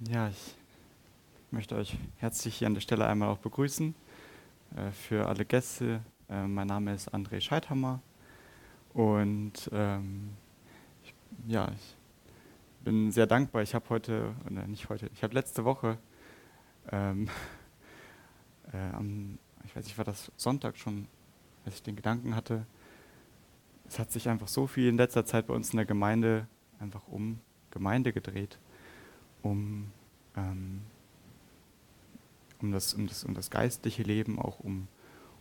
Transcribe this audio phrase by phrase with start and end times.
[0.00, 0.54] Ja, ich
[1.50, 3.94] möchte euch herzlich hier an der Stelle einmal auch begrüßen.
[4.76, 8.02] Äh, für alle Gäste, äh, mein Name ist André Scheidhammer
[8.92, 10.36] und ähm,
[11.02, 11.14] ich,
[11.46, 11.96] ja, ich
[12.84, 13.62] bin sehr dankbar.
[13.62, 15.96] Ich habe heute, oder nicht heute, ich habe letzte Woche,
[16.92, 17.30] ähm,
[18.74, 21.08] äh, am, ich weiß nicht, war das Sonntag schon,
[21.64, 22.66] als ich den Gedanken hatte,
[23.88, 26.46] es hat sich einfach so viel in letzter Zeit bei uns in der Gemeinde
[26.80, 27.40] einfach um
[27.70, 28.58] Gemeinde gedreht
[29.50, 29.90] um,
[30.36, 30.80] ähm,
[32.60, 34.88] um, das, um, das, um das geistliche Leben, auch um,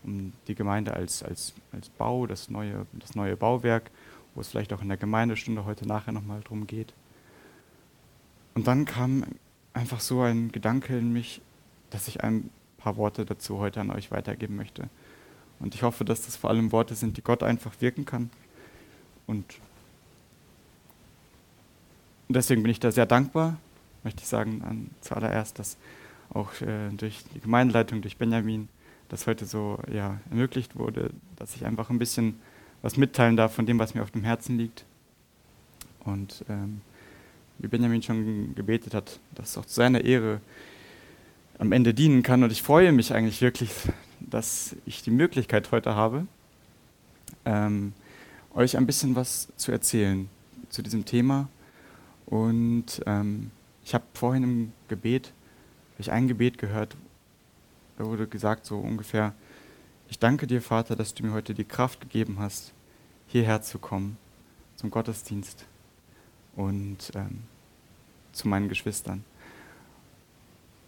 [0.03, 3.91] um die Gemeinde als, als, als Bau, das neue, das neue Bauwerk,
[4.33, 6.93] wo es vielleicht auch in der Gemeindestunde heute nachher nochmal drum geht.
[8.53, 9.25] Und dann kam
[9.73, 11.41] einfach so ein Gedanke in mich,
[11.89, 14.89] dass ich ein paar Worte dazu heute an euch weitergeben möchte.
[15.59, 18.29] Und ich hoffe, dass das vor allem Worte sind, die Gott einfach wirken kann.
[19.27, 19.45] Und
[22.29, 23.57] deswegen bin ich da sehr dankbar,
[24.05, 25.77] möchte ich sagen an, zuallererst, dass
[26.29, 28.69] auch äh, durch die Gemeindeleitung, durch Benjamin,
[29.09, 32.39] das heute so ja, ermöglicht wurde, dass ich einfach ein bisschen
[32.81, 34.85] was mitteilen darf von dem, was mir auf dem Herzen liegt.
[36.03, 36.81] Und ähm,
[37.57, 40.41] wie Benjamin schon gebetet hat, dass es auch zu seiner Ehre
[41.57, 42.43] am Ende dienen kann.
[42.43, 43.71] Und ich freue mich eigentlich wirklich,
[44.19, 46.27] dass ich die Möglichkeit heute habe,
[47.45, 47.93] ähm,
[48.53, 50.29] euch ein bisschen was zu erzählen
[50.69, 51.47] zu diesem Thema.
[52.25, 53.51] Und ähm,
[53.85, 55.31] ich habe vorhin im Gebet,
[55.93, 56.97] habe ich ein Gebet gehört,
[57.97, 59.33] da wurde gesagt so ungefähr,
[60.09, 62.73] ich danke dir, Vater, dass du mir heute die Kraft gegeben hast,
[63.27, 64.17] hierher zu kommen,
[64.75, 65.65] zum Gottesdienst
[66.55, 67.43] und ähm,
[68.33, 69.23] zu meinen Geschwistern.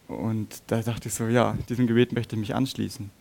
[0.08, 3.12] Und da dachte ich so, ja, diesem Gebet möchte ich mich anschließen.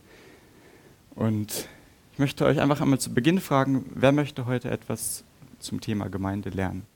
[1.15, 1.69] Und
[2.13, 5.25] ich möchte euch einfach einmal zu Beginn fragen, wer möchte heute etwas
[5.59, 6.87] zum Thema Gemeinde lernen?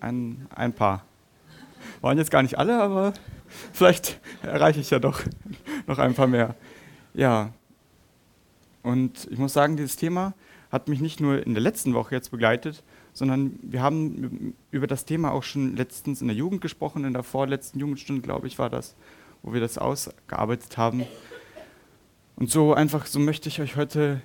[0.00, 1.04] Ein, ein paar.
[2.00, 3.12] Waren jetzt gar nicht alle, aber
[3.72, 5.22] vielleicht erreiche ich ja doch
[5.86, 6.54] noch ein paar mehr.
[7.14, 7.52] Ja.
[8.82, 10.34] Und ich muss sagen, dieses Thema
[10.70, 15.04] hat mich nicht nur in der letzten Woche jetzt begleitet, sondern wir haben über das
[15.04, 18.70] Thema auch schon letztens in der Jugend gesprochen, in der vorletzten Jugendstunde, glaube ich, war
[18.70, 18.94] das,
[19.42, 21.04] wo wir das ausgearbeitet haben.
[22.36, 24.22] Und so einfach, so möchte ich euch heute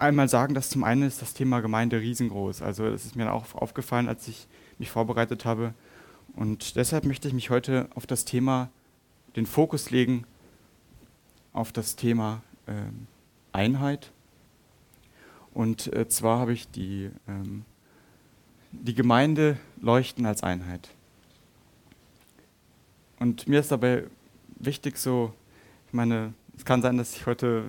[0.00, 2.62] einmal sagen, dass zum einen ist das Thema Gemeinde riesengroß.
[2.62, 4.46] Also das ist mir auch aufgefallen, als ich
[4.78, 5.74] mich vorbereitet habe.
[6.34, 8.70] Und deshalb möchte ich mich heute auf das Thema,
[9.36, 10.24] den Fokus legen,
[11.52, 12.72] auf das Thema äh,
[13.52, 14.12] Einheit.
[15.52, 17.64] Und äh, zwar habe ich die, ähm,
[18.72, 20.88] die Gemeinde leuchten als Einheit.
[23.18, 24.04] Und mir ist dabei
[24.58, 25.34] wichtig so,
[25.88, 27.64] ich meine, es kann sein, dass ich heute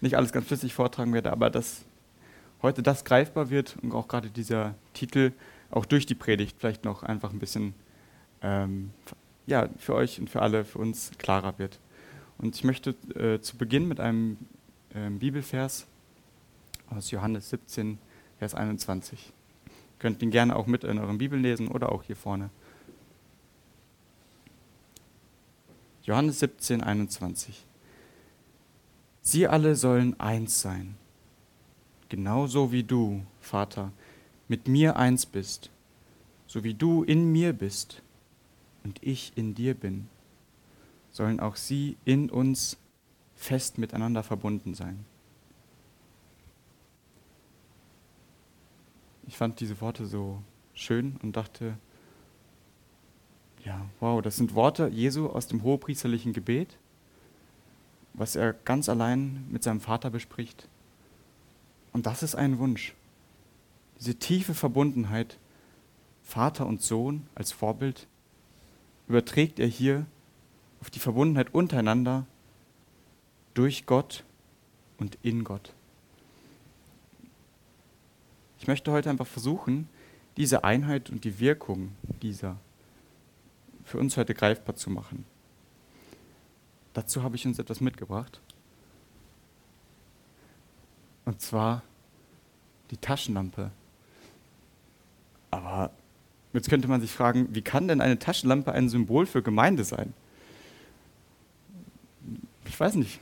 [0.00, 1.84] nicht alles ganz flüssig vortragen werde, aber dass
[2.62, 5.32] heute das greifbar wird und auch gerade dieser Titel
[5.70, 7.74] auch durch die Predigt vielleicht noch einfach ein bisschen
[8.42, 8.90] ähm,
[9.46, 11.78] ja, für euch und für alle, für uns klarer wird.
[12.38, 14.36] Und ich möchte äh, zu Beginn mit einem
[14.94, 15.86] äh, Bibelvers
[16.90, 17.98] aus Johannes 17,
[18.38, 19.32] Vers 21.
[19.66, 22.50] Ihr könnt ihn gerne auch mit in euren Bibeln lesen oder auch hier vorne.
[26.02, 27.64] Johannes 17, 21.
[29.26, 30.94] Sie alle sollen eins sein,
[32.08, 33.90] genauso wie du, Vater,
[34.46, 35.68] mit mir eins bist,
[36.46, 38.02] so wie du in mir bist
[38.84, 40.06] und ich in dir bin,
[41.10, 42.76] sollen auch sie in uns
[43.34, 45.04] fest miteinander verbunden sein.
[49.26, 50.40] Ich fand diese Worte so
[50.72, 51.76] schön und dachte,
[53.64, 56.78] ja, wow, das sind Worte Jesu aus dem hohepriesterlichen Gebet
[58.16, 60.68] was er ganz allein mit seinem Vater bespricht.
[61.92, 62.94] Und das ist ein Wunsch.
[63.98, 65.38] Diese tiefe Verbundenheit,
[66.24, 68.06] Vater und Sohn als Vorbild,
[69.08, 70.06] überträgt er hier
[70.80, 72.26] auf die Verbundenheit untereinander
[73.54, 74.24] durch Gott
[74.98, 75.72] und in Gott.
[78.58, 79.88] Ich möchte heute einfach versuchen,
[80.36, 81.92] diese Einheit und die Wirkung
[82.22, 82.56] dieser
[83.84, 85.24] für uns heute greifbar zu machen.
[86.96, 88.40] Dazu habe ich uns etwas mitgebracht.
[91.26, 91.82] Und zwar
[92.90, 93.70] die Taschenlampe.
[95.50, 95.90] Aber
[96.54, 100.14] jetzt könnte man sich fragen, wie kann denn eine Taschenlampe ein Symbol für Gemeinde sein?
[102.64, 103.20] Ich weiß nicht.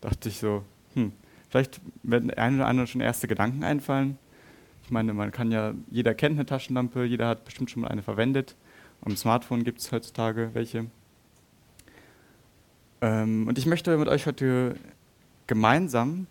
[0.00, 0.62] Dachte ich so,
[0.94, 1.10] hm,
[1.48, 4.18] vielleicht werden ein oder andere schon erste Gedanken einfallen.
[4.84, 8.04] Ich meine, man kann ja, jeder kennt eine Taschenlampe, jeder hat bestimmt schon mal eine
[8.04, 8.54] verwendet.
[9.02, 10.86] Am Smartphone gibt es heutzutage welche.
[13.00, 14.76] Ähm, und ich möchte mit euch heute
[15.46, 16.26] gemeinsam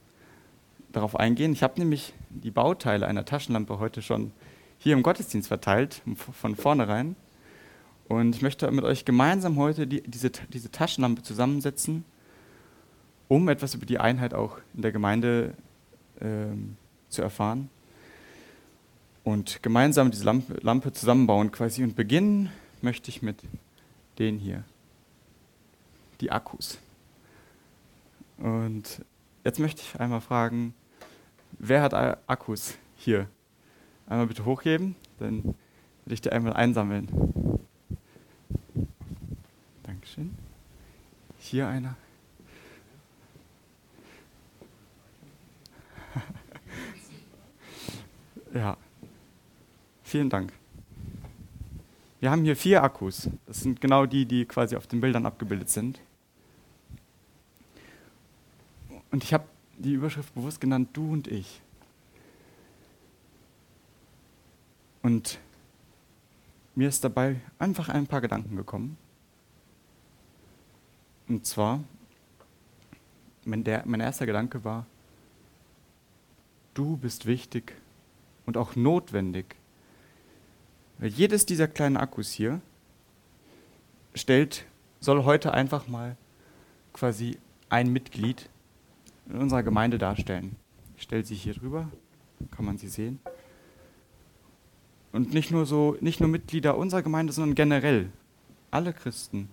[0.91, 1.53] darauf eingehen.
[1.53, 4.31] Ich habe nämlich die Bauteile einer Taschenlampe heute schon
[4.77, 7.15] hier im Gottesdienst verteilt, von vornherein.
[8.07, 12.05] Und ich möchte mit euch gemeinsam heute die, diese, diese Taschenlampe zusammensetzen,
[13.27, 15.53] um etwas über die Einheit auch in der Gemeinde
[16.21, 16.77] ähm,
[17.09, 17.69] zu erfahren.
[19.23, 21.83] Und gemeinsam diese Lampe, Lampe zusammenbauen quasi.
[21.83, 22.49] Und beginnen
[22.81, 23.37] möchte ich mit
[24.19, 24.63] den hier,
[26.21, 26.79] die Akkus.
[28.37, 29.03] Und
[29.43, 30.73] jetzt möchte ich einmal fragen,
[31.59, 33.27] wer hat Akkus hier?
[34.07, 35.55] Einmal bitte hochheben, dann
[36.05, 37.09] will ich dir einmal einsammeln.
[39.83, 40.33] Dankeschön.
[41.39, 41.95] Hier einer.
[48.53, 48.77] ja.
[50.03, 50.53] Vielen Dank.
[52.19, 53.29] Wir haben hier vier Akkus.
[53.45, 55.99] Das sind genau die, die quasi auf den Bildern abgebildet sind.
[59.11, 59.45] Und ich habe
[59.77, 61.61] die Überschrift bewusst genannt, du und ich.
[65.01, 65.39] Und
[66.75, 68.97] mir ist dabei einfach ein paar Gedanken gekommen.
[71.27, 71.83] Und zwar,
[73.45, 74.85] mein, der, mein erster Gedanke war,
[76.73, 77.73] du bist wichtig
[78.45, 79.55] und auch notwendig.
[80.99, 82.61] Weil jedes dieser kleinen Akkus hier
[84.13, 84.65] stellt,
[84.99, 86.17] soll heute einfach mal
[86.93, 87.37] quasi
[87.69, 88.49] ein Mitglied
[89.29, 90.55] in unserer Gemeinde darstellen.
[90.95, 91.89] Ich stelle sie hier drüber,
[92.51, 93.19] kann man sie sehen.
[95.11, 98.09] Und nicht nur so, nicht nur Mitglieder unserer Gemeinde, sondern generell
[98.71, 99.49] alle Christen.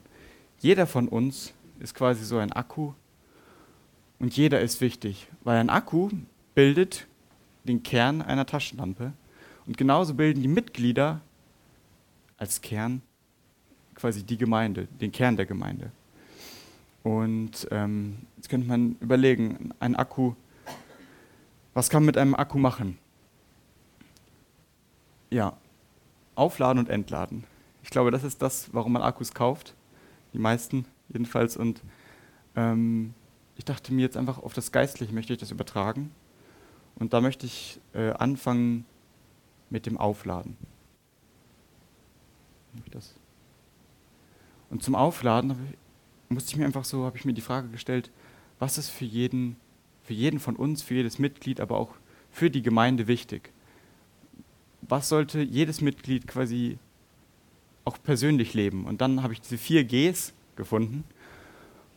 [0.59, 2.93] Jeder von uns ist quasi so ein Akku
[4.19, 6.11] und jeder ist wichtig, weil ein Akku
[6.55, 7.07] bildet
[7.65, 9.13] den Kern einer Taschenlampe
[9.67, 11.21] und genauso bilden die Mitglieder
[12.37, 13.03] als Kern
[13.95, 15.91] quasi die Gemeinde, den Kern der Gemeinde.
[17.05, 20.33] Und ähm, jetzt könnte man überlegen, ein Akku,
[21.75, 22.99] was kann man mit einem Akku machen?
[25.31, 25.57] Ja,
[26.35, 27.45] aufladen und entladen.
[27.83, 29.75] Ich glaube, das ist das, warum man Akkus kauft.
[30.33, 31.59] Die meisten jedenfalls.
[31.59, 31.83] Und
[32.57, 33.13] ähm,
[33.57, 36.11] ich dachte mir jetzt einfach auf das Geistliche möchte ich das übertragen.
[36.97, 38.87] Und da möchte ich äh, anfangen
[39.69, 40.57] mit dem Aufladen.
[44.71, 45.75] Und zum Aufladen
[46.35, 48.11] musste ich mir einfach so, habe ich mir die Frage gestellt,
[48.59, 49.57] was ist für jeden,
[50.03, 51.91] für jeden von uns, für jedes Mitglied, aber auch
[52.31, 53.51] für die Gemeinde wichtig?
[54.83, 56.79] Was sollte jedes Mitglied quasi
[57.85, 58.85] auch persönlich leben?
[58.85, 61.05] Und dann habe ich diese vier Gs gefunden.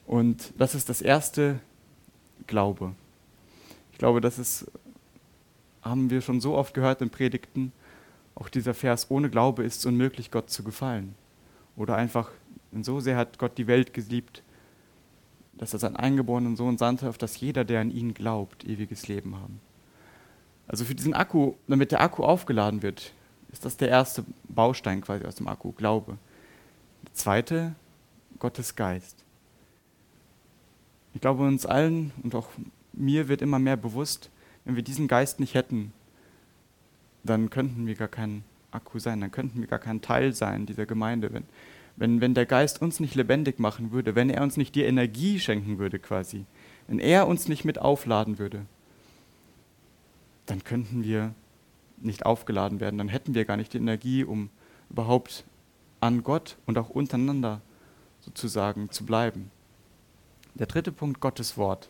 [0.06, 1.60] Und das ist das erste
[2.48, 2.96] Glaube.
[3.92, 4.72] Ich glaube, das ist,
[5.82, 7.72] haben wir schon so oft gehört in Predigten,
[8.36, 11.16] auch dieser Vers, ohne Glaube ist es unmöglich, Gott zu gefallen.
[11.76, 12.30] Oder einfach
[12.72, 14.44] denn so sehr hat Gott die Welt geliebt,
[15.54, 19.36] dass er seinen eingeborenen Sohn sandte, auf dass jeder, der an ihn glaubt, ewiges Leben
[19.36, 19.60] haben.
[20.68, 23.14] Also für diesen Akku, damit der Akku aufgeladen wird,
[23.52, 26.18] ist das der erste Baustein quasi aus dem Akku, Glaube.
[27.06, 27.76] Der zweite,
[28.40, 29.24] Gottes Geist.
[31.14, 32.50] Ich glaube, uns allen und auch
[32.94, 34.30] mir wird immer mehr bewusst,
[34.66, 35.94] wenn wir diesen Geist nicht hätten,
[37.24, 40.86] dann könnten wir gar kein Akku sein, dann könnten wir gar kein Teil sein dieser
[40.86, 41.34] Gemeinde.
[41.34, 41.46] Wenn,
[41.98, 45.40] wenn, wenn der Geist uns nicht lebendig machen würde, wenn er uns nicht die Energie
[45.40, 46.46] schenken würde quasi,
[46.88, 48.66] wenn er uns nicht mit aufladen würde,
[50.46, 51.34] dann könnten wir
[51.98, 54.50] nicht aufgeladen werden, dann hätten wir gar nicht die Energie, um
[54.90, 55.44] überhaupt
[56.00, 57.62] an Gott und auch untereinander
[58.22, 59.52] sozusagen zu bleiben.
[60.54, 61.90] Der dritte Punkt, Gottes Wort.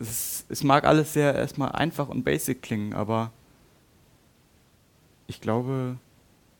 [0.00, 3.32] Es, es mag alles sehr erstmal einfach und basic klingen, aber
[5.28, 5.96] ich glaube,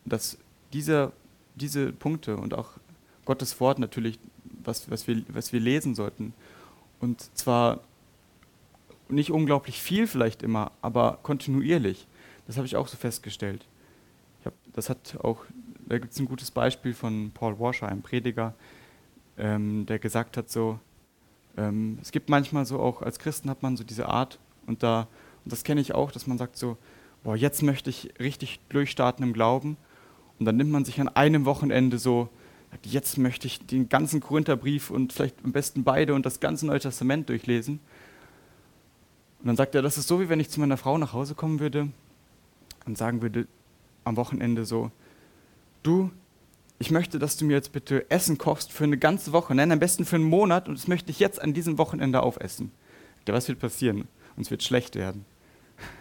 [0.05, 0.38] dass
[0.73, 1.12] dieser
[1.59, 2.71] diese Punkte und auch
[3.25, 4.19] Gottes Wort natürlich,
[4.65, 6.33] was, was, wir, was wir lesen sollten.
[7.00, 7.81] Und zwar
[9.09, 12.07] nicht unglaublich viel vielleicht immer, aber kontinuierlich.
[12.47, 13.67] Das habe ich auch so festgestellt.
[14.45, 15.45] Hab, das hat auch,
[15.87, 18.55] da gibt es ein gutes Beispiel von Paul Washer, einem Prediger,
[19.37, 20.79] ähm, der gesagt hat so,
[21.57, 25.09] ähm, es gibt manchmal so auch, als Christen hat man so diese Art und da,
[25.45, 26.77] und das kenne ich auch, dass man sagt so,
[27.25, 29.77] boah, jetzt möchte ich richtig durchstarten im Glauben
[30.38, 32.28] und dann nimmt man sich an einem Wochenende so,
[32.83, 36.80] jetzt möchte ich den ganzen Korintherbrief und vielleicht am besten beide und das ganze Neue
[36.80, 37.80] Testament durchlesen.
[39.40, 41.35] Und dann sagt er, das ist so, wie wenn ich zu meiner Frau nach Hause
[41.35, 41.88] kommen würde
[42.87, 43.47] und sagen würde
[44.04, 44.90] am Wochenende so,
[45.83, 46.11] du,
[46.78, 49.78] ich möchte, dass du mir jetzt bitte Essen kochst für eine ganze Woche, nein, am
[49.78, 52.73] besten für einen Monat und das möchte ich jetzt an diesem Wochenende aufessen.
[53.26, 54.09] Ja, was wird passieren?
[54.37, 55.26] Uns wird schlecht werden.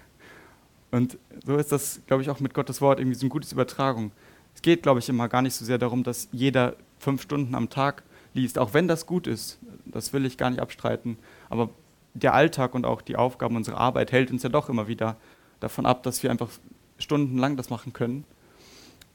[0.91, 4.11] Und so ist das, glaube ich, auch mit Gottes Wort irgendwie so eine gute Übertragung.
[4.57, 7.69] Es geht, glaube ich, immer gar nicht so sehr darum, dass jeder fünf Stunden am
[7.69, 8.01] Tag
[8.33, 9.59] liest, auch wenn das gut ist.
[9.85, 11.19] Das will ich gar nicht abstreiten.
[11.47, 11.69] Aber
[12.15, 15.15] der Alltag und auch die Aufgaben unserer Arbeit hält uns ja doch immer wieder
[15.59, 16.49] davon ab, dass wir einfach
[16.97, 18.23] stundenlang das machen können.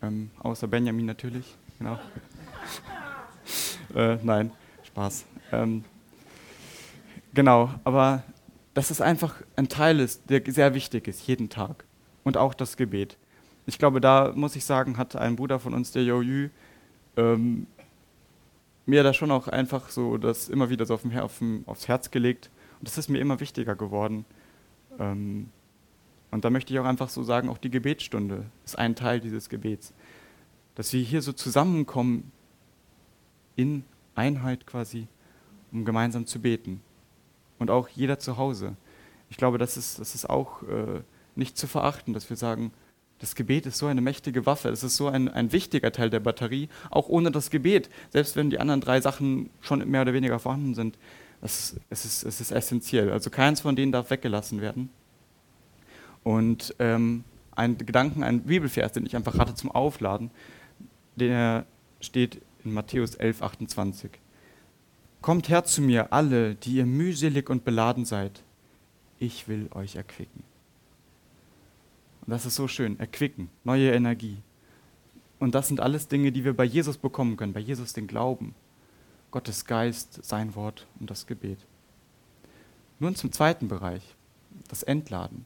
[0.01, 1.99] Ähm, außer Benjamin natürlich, genau.
[3.97, 4.53] äh, nein,
[4.85, 5.25] Spaß.
[5.51, 5.85] Ähm,
[7.35, 8.23] genau, aber
[8.75, 11.85] dass es einfach ein Teil ist, der sehr wichtig ist, jeden Tag.
[12.23, 13.17] Und auch das Gebet.
[13.66, 16.49] Ich glaube, da muss ich sagen, hat ein Bruder von uns, der Joyu,
[17.16, 17.66] ähm,
[18.87, 21.88] mir da schon auch einfach so das immer wieder so auf dem, auf dem, aufs
[21.88, 22.50] Herz gelegt.
[22.81, 24.25] Und das ist mir immer wichtiger geworden.
[24.99, 25.50] Ähm,
[26.31, 29.49] und da möchte ich auch einfach so sagen, auch die Gebetsstunde ist ein Teil dieses
[29.49, 29.92] Gebets.
[30.75, 32.33] Dass wir hier so zusammenkommen
[33.54, 35.07] in Einheit quasi,
[35.71, 36.81] um gemeinsam zu beten.
[37.59, 38.76] Und auch jeder zu Hause.
[39.31, 41.02] Ich glaube, das ist, das ist auch äh,
[41.37, 42.73] nicht zu verachten, dass wir sagen,
[43.23, 46.19] das Gebet ist so eine mächtige Waffe, es ist so ein, ein wichtiger Teil der
[46.19, 50.41] Batterie, auch ohne das Gebet, selbst wenn die anderen drei Sachen schon mehr oder weniger
[50.41, 50.99] vorhanden sind,
[51.41, 53.12] es, es, ist, es ist essentiell.
[53.12, 54.91] Also keins von denen darf weggelassen werden.
[56.25, 60.33] Und ähm, ein Gedanken, ein Bibelvers, den ich einfach hatte zum Aufladen,
[61.14, 61.64] der
[62.00, 64.11] steht in Matthäus 11, 28.
[65.21, 68.43] Kommt her zu mir, alle, die ihr mühselig und beladen seid,
[69.21, 70.43] ich will euch erquicken.
[72.33, 74.39] Das ist so schön, erquicken, neue Energie.
[75.39, 78.55] Und das sind alles Dinge, die wir bei Jesus bekommen können, bei Jesus den Glauben,
[79.31, 81.59] Gottes Geist, sein Wort und das Gebet.
[83.01, 84.17] Nun zum zweiten Bereich,
[84.69, 85.45] das Entladen.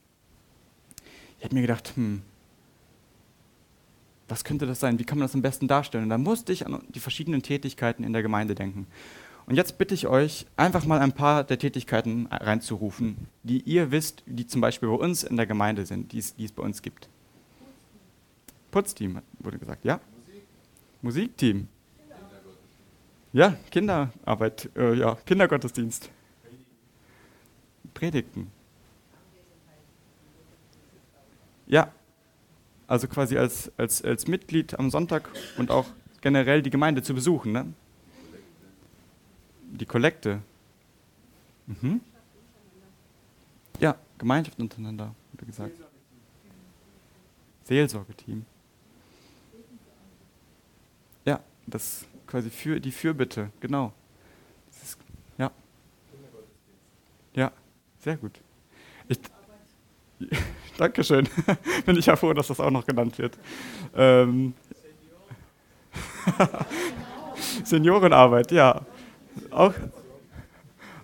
[1.40, 2.22] Ich habe mir gedacht, hm,
[4.28, 5.00] was könnte das sein?
[5.00, 6.04] Wie kann man das am besten darstellen?
[6.04, 8.86] Und da musste ich an die verschiedenen Tätigkeiten in der Gemeinde denken.
[9.46, 14.24] Und jetzt bitte ich euch, einfach mal ein paar der Tätigkeiten reinzurufen, die ihr wisst,
[14.26, 16.82] die zum Beispiel bei uns in der Gemeinde sind, die es, die es bei uns
[16.82, 17.08] gibt.
[18.72, 20.00] Putzteam, wurde gesagt, ja?
[20.26, 20.42] Musik.
[21.02, 21.68] Musikteam.
[23.32, 26.10] Ja, Kinderarbeit, äh, ja, Kindergottesdienst.
[27.94, 28.50] Predigten.
[31.68, 31.92] Ja,
[32.86, 35.86] also quasi als, als, als Mitglied am Sonntag und auch
[36.20, 37.52] generell die Gemeinde zu besuchen.
[37.52, 37.72] Ne?
[39.70, 40.40] Die Kollekte.
[41.66, 42.00] Mhm.
[43.80, 45.76] Ja, Gemeinschaft untereinander, wurde gesagt.
[47.64, 48.46] Seelsorgeteam.
[51.24, 53.92] Ja, das quasi für die Fürbitte, genau.
[54.70, 54.98] Ist,
[55.36, 55.50] ja.
[57.34, 57.52] Ja,
[57.98, 58.40] sehr gut.
[59.08, 59.18] Ich,
[60.78, 61.28] Dankeschön.
[61.86, 63.38] Bin ich ja froh, dass das auch noch genannt wird.
[63.94, 64.54] Ähm,
[67.64, 68.82] Seniorenarbeit, ja.
[69.50, 69.74] Auch,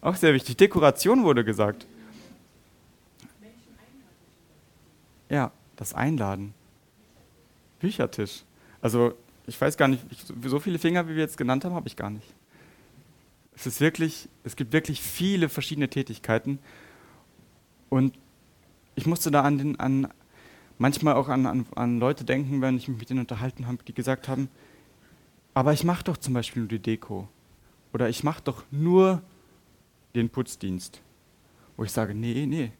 [0.00, 0.56] auch sehr wichtig.
[0.56, 1.86] Dekoration wurde gesagt.
[5.28, 6.54] Ja, das Einladen.
[7.80, 8.42] Büchertisch.
[8.80, 9.14] Also,
[9.46, 10.02] ich weiß gar nicht,
[10.44, 12.26] so viele Finger, wie wir jetzt genannt haben, habe ich gar nicht.
[13.56, 16.58] Es ist wirklich, es gibt wirklich viele verschiedene Tätigkeiten.
[17.88, 18.14] Und
[18.94, 20.08] ich musste da an, den, an
[20.78, 23.94] manchmal auch an, an, an Leute denken, wenn ich mich mit denen unterhalten habe, die
[23.94, 24.48] gesagt haben,
[25.54, 27.28] aber ich mache doch zum Beispiel nur die Deko.
[27.92, 29.22] Oder ich mache doch nur
[30.14, 31.00] den Putzdienst.
[31.76, 32.72] Wo ich sage, nee, nee,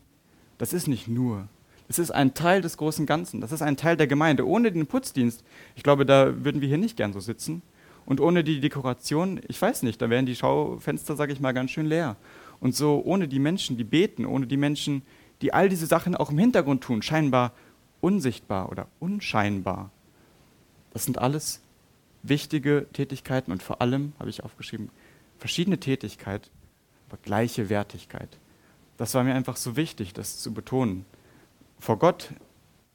[0.59, 1.49] das ist nicht nur.
[1.88, 3.40] Das ist ein Teil des großen Ganzen.
[3.40, 4.47] Das ist ein Teil der Gemeinde.
[4.47, 5.45] Ohne den Putzdienst,
[5.76, 7.62] ich glaube, da würden wir hier nicht gern so sitzen.
[8.07, 11.71] Und ohne die Dekoration, ich weiß nicht, da wären die Schaufenster, sage ich mal, ganz
[11.71, 12.16] schön leer.
[12.61, 15.02] Und so ohne die Menschen, die beten, ohne die Menschen,
[15.40, 17.52] die all diese Sachen auch im Hintergrund tun, scheinbar
[18.00, 19.90] unsichtbar oder unscheinbar.
[20.92, 21.61] Das sind alles
[22.23, 24.91] wichtige Tätigkeiten und vor allem, habe ich aufgeschrieben,
[25.38, 26.50] verschiedene Tätigkeit,
[27.09, 28.38] aber gleiche Wertigkeit.
[28.97, 31.05] Das war mir einfach so wichtig, das zu betonen.
[31.79, 32.31] Vor Gott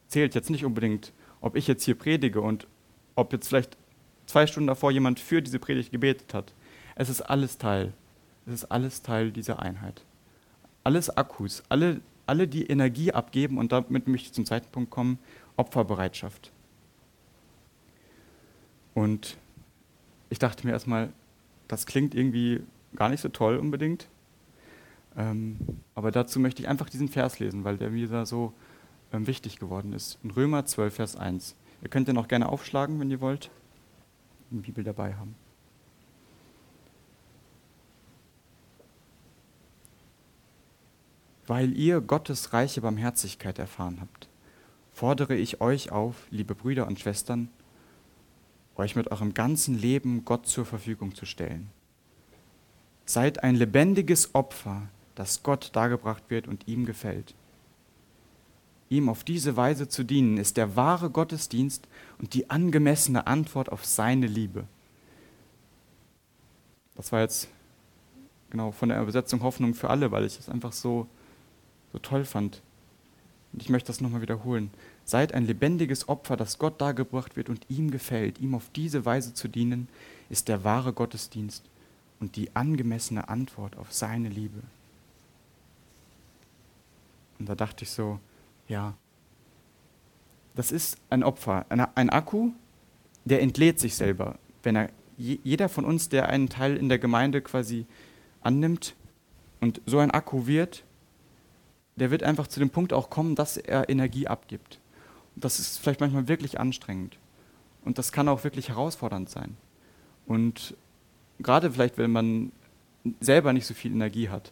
[0.08, 2.68] zählt jetzt nicht unbedingt, ob ich jetzt hier predige und
[3.16, 3.78] ob jetzt vielleicht
[4.26, 6.54] zwei Stunden davor jemand für diese Predigt gebetet hat.
[6.96, 7.94] Es ist alles Teil.
[8.46, 10.04] Es ist alles Teil dieser Einheit.
[10.84, 15.20] Alles Akkus, alle, alle die Energie abgeben und damit möchte ich zum zweiten Punkt kommen,
[15.58, 16.52] Opferbereitschaft.
[18.98, 19.38] Und
[20.32, 21.13] ich dachte mir erstmal,
[21.68, 22.63] das klingt irgendwie
[22.96, 24.08] gar nicht so toll unbedingt.
[25.16, 25.60] Ähm,
[25.94, 28.54] aber dazu möchte ich einfach diesen Vers lesen, weil der mir da so
[29.13, 30.18] ähm, wichtig geworden ist.
[30.24, 31.56] In Römer 12, Vers 1.
[31.84, 33.51] Ihr könnt den auch gerne aufschlagen, wenn ihr wollt.
[34.50, 35.36] Die Bibel dabei haben.
[41.46, 44.27] Weil ihr Gottes reiche Barmherzigkeit erfahren habt,
[44.92, 47.50] fordere ich euch auf, liebe Brüder und Schwestern,
[48.78, 51.70] euch mit eurem ganzen Leben Gott zur Verfügung zu stellen.
[53.06, 57.34] Seid ein lebendiges Opfer, das Gott dargebracht wird und ihm gefällt.
[58.90, 61.88] Ihm auf diese Weise zu dienen, ist der wahre Gottesdienst
[62.20, 64.66] und die angemessene Antwort auf seine Liebe.
[66.96, 67.50] Das war jetzt
[68.50, 71.08] genau, von der Übersetzung Hoffnung für alle, weil ich es einfach so,
[71.92, 72.62] so toll fand.
[73.54, 74.72] Und ich möchte das nochmal wiederholen.
[75.08, 78.40] Seid ein lebendiges Opfer, das Gott dargebracht wird und ihm gefällt.
[78.40, 79.88] Ihm auf diese Weise zu dienen,
[80.30, 81.64] ist der wahre Gottesdienst
[82.20, 84.62] und die angemessene Antwort auf seine Liebe.
[87.40, 88.20] Und da dachte ich so,
[88.68, 88.96] ja,
[90.56, 91.66] das ist ein Opfer.
[91.70, 92.52] Ein, Akku,
[93.24, 94.38] der entlädt sich selber.
[94.62, 97.86] Wenn er, jeder von uns, der einen Teil in der Gemeinde quasi
[98.42, 98.94] annimmt
[99.62, 100.84] und so ein Akku wird,
[101.96, 104.82] der wird einfach zu dem Punkt auch kommen, dass er Energie abgibt
[105.39, 107.17] das ist vielleicht manchmal wirklich anstrengend.
[107.86, 109.56] Und das kann auch wirklich herausfordernd sein.
[110.25, 110.75] Und
[111.39, 112.51] gerade vielleicht, wenn man
[113.22, 114.51] selber nicht so viel Energie hat.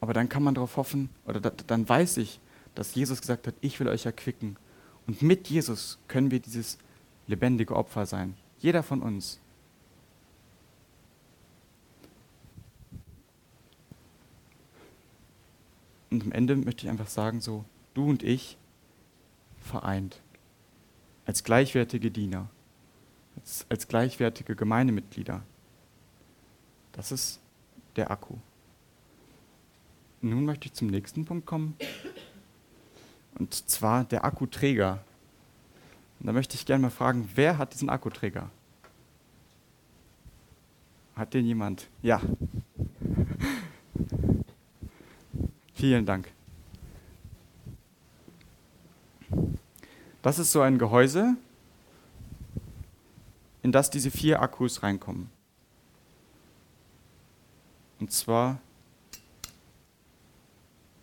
[0.00, 2.40] Aber dann kann man darauf hoffen, oder da, dann weiß ich,
[2.74, 4.56] dass Jesus gesagt hat, ich will euch erquicken.
[5.06, 6.78] Und mit Jesus können wir dieses
[7.26, 8.34] lebendige Opfer sein.
[8.58, 9.38] Jeder von uns.
[16.10, 18.56] Und am Ende möchte ich einfach sagen, so, du und ich,
[19.70, 20.20] vereint.
[21.26, 22.48] Als gleichwertige Diener,
[23.36, 25.42] als, als gleichwertige Gemeindemitglieder.
[26.92, 27.40] Das ist
[27.96, 28.36] der Akku.
[30.20, 31.76] Nun möchte ich zum nächsten Punkt kommen.
[33.38, 35.02] Und zwar der Akkuträger.
[36.18, 38.50] Und da möchte ich gerne mal fragen, wer hat diesen Akkuträger?
[41.14, 41.88] Hat den jemand?
[42.02, 42.20] Ja.
[45.74, 46.30] Vielen Dank.
[50.22, 51.36] Das ist so ein Gehäuse,
[53.62, 55.30] in das diese vier Akkus reinkommen.
[58.00, 58.58] Und zwar,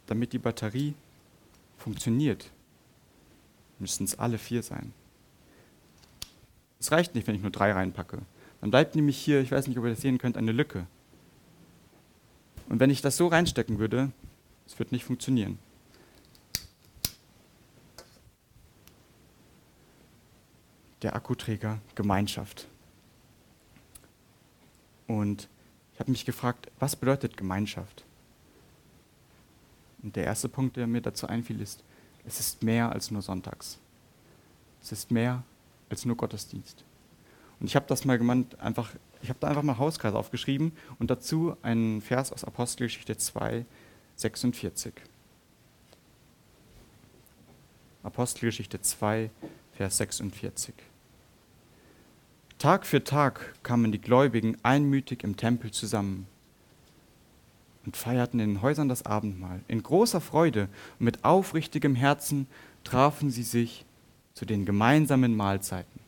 [0.07, 0.93] damit die Batterie
[1.77, 2.51] funktioniert,
[3.79, 4.93] müssen es alle vier sein.
[6.79, 8.19] Es reicht nicht, wenn ich nur drei reinpacke.
[8.61, 10.87] Dann bleibt nämlich hier, ich weiß nicht, ob ihr das sehen könnt, eine Lücke.
[12.69, 14.11] Und wenn ich das so reinstecken würde,
[14.65, 15.59] es wird nicht funktionieren.
[21.01, 22.67] Der Akkuträger Gemeinschaft.
[25.07, 25.47] Und
[25.93, 28.03] ich habe mich gefragt, was bedeutet Gemeinschaft?
[30.03, 31.83] Und der erste Punkt, der mir dazu einfiel, ist,
[32.25, 33.79] es ist mehr als nur Sonntags.
[34.81, 35.43] Es ist mehr
[35.89, 36.83] als nur Gottesdienst.
[37.59, 41.09] Und ich habe das mal gemeint, einfach, ich habe da einfach mal Hauskreis aufgeschrieben und
[41.09, 43.65] dazu einen Vers aus Apostelgeschichte 2,
[44.15, 44.93] 46.
[48.03, 49.31] Apostelgeschichte 2,
[49.77, 50.73] Vers 46.
[52.57, 56.25] Tag für Tag kamen die Gläubigen einmütig im Tempel zusammen
[57.85, 59.61] und feierten in den Häusern das Abendmahl.
[59.67, 62.47] In großer Freude und mit aufrichtigem Herzen
[62.83, 63.85] trafen sie sich
[64.33, 65.99] zu den gemeinsamen Mahlzeiten.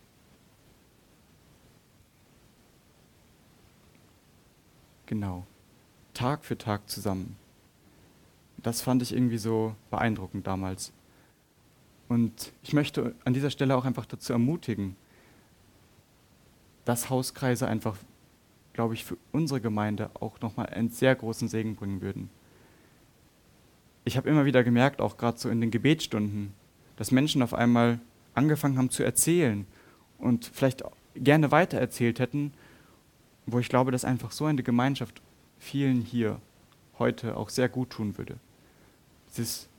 [5.05, 5.45] Genau,
[6.15, 7.35] Tag für Tag zusammen.
[8.57, 10.91] Das fand ich irgendwie so beeindruckend damals.
[12.09, 14.95] Und ich möchte an dieser Stelle auch einfach dazu ermutigen,
[16.83, 17.95] dass Hauskreise einfach,
[18.73, 22.31] glaube ich, für unsere Gemeinde auch nochmal einen sehr großen Segen bringen würden.
[24.05, 26.51] Ich habe immer wieder gemerkt, auch gerade so in den Gebetsstunden,
[26.97, 27.99] dass Menschen auf einmal
[28.33, 29.67] angefangen haben zu erzählen
[30.17, 32.53] und vielleicht gerne weitererzählt hätten,
[33.45, 35.21] wo ich glaube, dass einfach so eine Gemeinschaft
[35.59, 36.39] vielen hier
[36.97, 38.37] heute auch sehr gut tun würde.
[39.29, 39.69] Dieses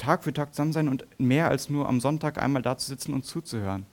[0.00, 3.14] Tag für Tag zusammen sein und mehr als nur am Sonntag einmal da zu sitzen
[3.14, 3.86] und zuzuhören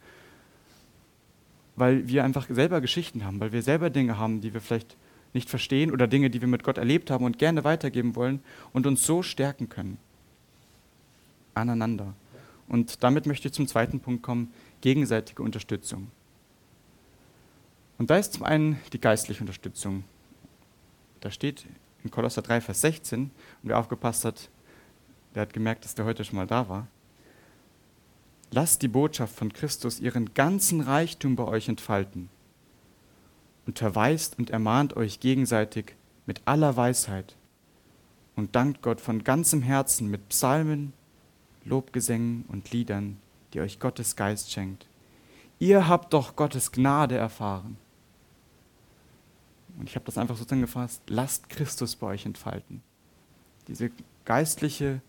[1.78, 4.98] weil wir einfach selber Geschichten haben, weil wir selber Dinge haben, die wir vielleicht
[5.34, 8.42] nicht verstehen oder Dinge, die wir mit Gott erlebt haben und gerne weitergeben wollen
[8.74, 10.00] und uns so stärken können.
[11.54, 12.14] Aneinander.
[12.68, 16.08] Und damit möchte ich zum zweiten Punkt kommen, gegenseitige Unterstützung.
[18.00, 20.04] Und da ist zum einen die geistliche Unterstützung.
[21.22, 21.66] Da steht
[22.04, 24.50] in Kolosser 3, Vers 16, und wer aufgepasst hat,
[25.38, 26.88] der hat gemerkt, dass der heute schon mal da war.
[28.50, 32.30] Lasst die Botschaft von Christus ihren ganzen Reichtum bei euch entfalten.
[33.68, 35.94] Unterweist und ermahnt euch gegenseitig
[36.26, 37.36] mit aller Weisheit
[38.36, 40.92] und dankt Gott von ganzem Herzen mit Psalmen,
[41.66, 43.18] Lobgesängen und Liedern,
[43.54, 44.88] die euch Gottes Geist schenkt.
[45.60, 47.78] Ihr habt doch Gottes Gnade erfahren.
[49.78, 52.82] Und ich habe das einfach so zusammengefasst, lasst Christus bei euch entfalten.
[53.68, 53.92] Diese
[54.26, 55.00] geistliche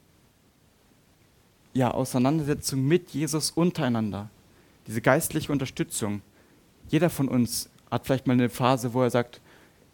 [1.78, 4.28] ja, Auseinandersetzung mit Jesus untereinander,
[4.88, 6.22] diese geistliche Unterstützung.
[6.88, 9.40] Jeder von uns hat vielleicht mal eine Phase, wo er sagt,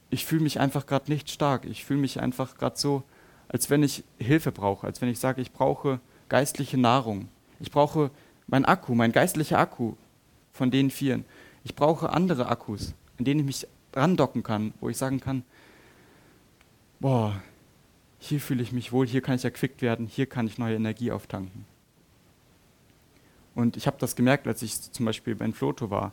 [0.09, 3.03] ich fühle mich einfach gerade nicht stark, ich fühle mich einfach gerade so,
[3.49, 7.29] als wenn ich Hilfe brauche, als wenn ich sage, ich brauche geistliche Nahrung,
[7.61, 8.11] ich brauche
[8.47, 9.93] mein Akku, mein geistlicher Akku
[10.53, 11.27] von den Vieren.
[11.65, 15.45] Ich brauche andere Akkus, in denen ich mich dran docken kann, wo ich sagen kann,
[16.99, 17.43] boah,
[18.19, 21.13] hier fühle ich mich wohl, hier kann ich erquickt werden, hier kann ich neue Energie
[21.13, 21.67] auftanken.
[23.55, 26.13] Und ich habe das gemerkt, als ich zum Beispiel bei Floto war.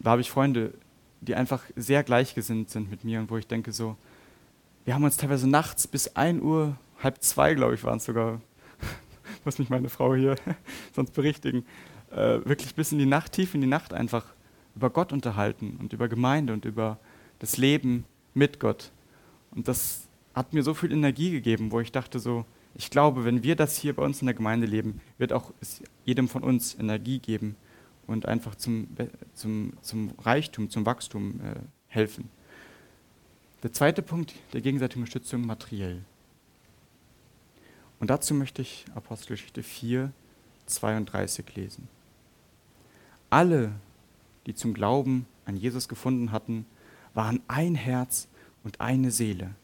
[0.00, 0.72] Da habe ich Freunde,
[1.20, 3.96] die einfach sehr gleichgesinnt sind mit mir und wo ich denke so,
[4.84, 8.40] wir haben uns teilweise nachts bis 1 Uhr, halb zwei, glaube ich, waren es sogar,
[9.44, 10.36] muss mich meine Frau hier
[10.94, 11.64] sonst berichtigen,
[12.10, 14.24] äh, wirklich bis in die Nacht, tief in die Nacht einfach
[14.74, 16.98] über Gott unterhalten und über Gemeinde und über
[17.38, 18.90] das Leben mit Gott.
[19.52, 23.42] Und das hat mir so viel Energie gegeben, wo ich dachte so, ich glaube, wenn
[23.42, 25.52] wir das hier bei uns in der Gemeinde leben, wird auch
[26.04, 27.56] jedem von uns Energie geben
[28.06, 28.88] und einfach zum,
[29.34, 31.54] zum, zum Reichtum, zum Wachstum äh,
[31.88, 32.28] helfen.
[33.62, 36.02] Der zweite Punkt der gegenseitigen Unterstützung materiell.
[38.00, 40.10] Und dazu möchte ich Apostelgeschichte 4,
[40.66, 41.88] 32 lesen.
[43.30, 43.72] Alle,
[44.46, 46.66] die zum Glauben an Jesus gefunden hatten,
[47.14, 48.26] waren ein Herz
[48.64, 49.54] und eine Seele.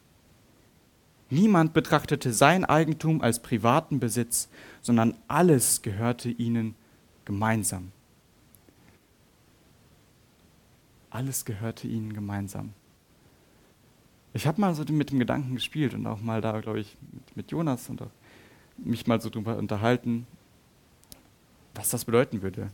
[1.29, 4.49] Niemand betrachtete sein Eigentum als privaten Besitz,
[4.81, 6.75] sondern alles gehörte ihnen
[7.25, 7.91] gemeinsam.
[11.11, 12.73] Alles gehörte ihnen gemeinsam.
[14.33, 17.37] Ich habe mal so mit dem Gedanken gespielt und auch mal da, glaube ich, mit,
[17.37, 18.01] mit Jonas und
[18.77, 20.27] mich mal so drüber unterhalten,
[21.75, 22.69] was das bedeuten würde,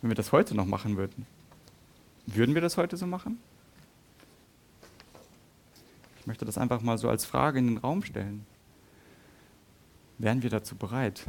[0.00, 1.26] wenn wir das heute noch machen würden.
[2.26, 3.38] Würden wir das heute so machen?
[6.28, 8.46] Möchte das einfach mal so als Frage in den Raum stellen.
[10.18, 11.26] Wären wir dazu bereit?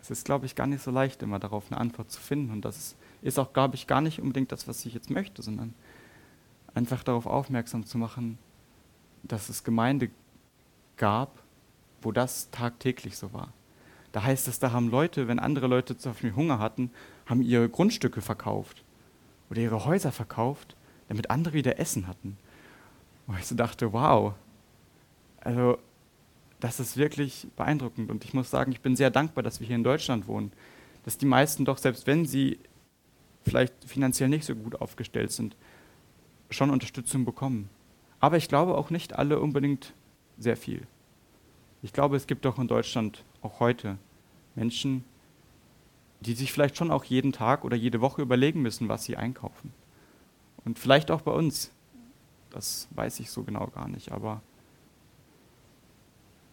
[0.00, 2.50] Es ist, glaube ich, gar nicht so leicht, immer darauf eine Antwort zu finden.
[2.50, 5.74] Und das ist auch, glaube ich, gar nicht unbedingt das, was ich jetzt möchte, sondern
[6.72, 8.38] einfach darauf aufmerksam zu machen,
[9.22, 10.10] dass es Gemeinde
[10.96, 11.42] gab,
[12.00, 13.52] wo das tagtäglich so war.
[14.12, 16.90] Da heißt es, da haben Leute, wenn andere Leute zum Beispiel Hunger hatten,
[17.26, 18.84] haben ihre Grundstücke verkauft
[19.50, 20.76] oder ihre Häuser verkauft,
[21.08, 22.36] damit andere wieder Essen hatten.
[23.26, 24.34] Und ich so dachte, wow,
[25.40, 25.78] also
[26.60, 28.10] das ist wirklich beeindruckend.
[28.10, 30.52] Und ich muss sagen, ich bin sehr dankbar, dass wir hier in Deutschland wohnen.
[31.04, 32.58] Dass die meisten doch, selbst wenn sie
[33.44, 35.56] vielleicht finanziell nicht so gut aufgestellt sind,
[36.50, 37.68] schon Unterstützung bekommen.
[38.20, 39.94] Aber ich glaube auch nicht alle unbedingt
[40.38, 40.82] sehr viel.
[41.82, 43.98] Ich glaube, es gibt doch in Deutschland auch heute
[44.56, 45.04] Menschen,
[46.20, 49.72] die sich vielleicht schon auch jeden Tag oder jede Woche überlegen müssen, was sie einkaufen.
[50.64, 51.70] Und vielleicht auch bei uns.
[52.50, 54.40] Das weiß ich so genau gar nicht, aber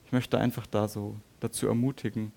[0.06, 2.34] ich möchte einfach da so dazu ermutigen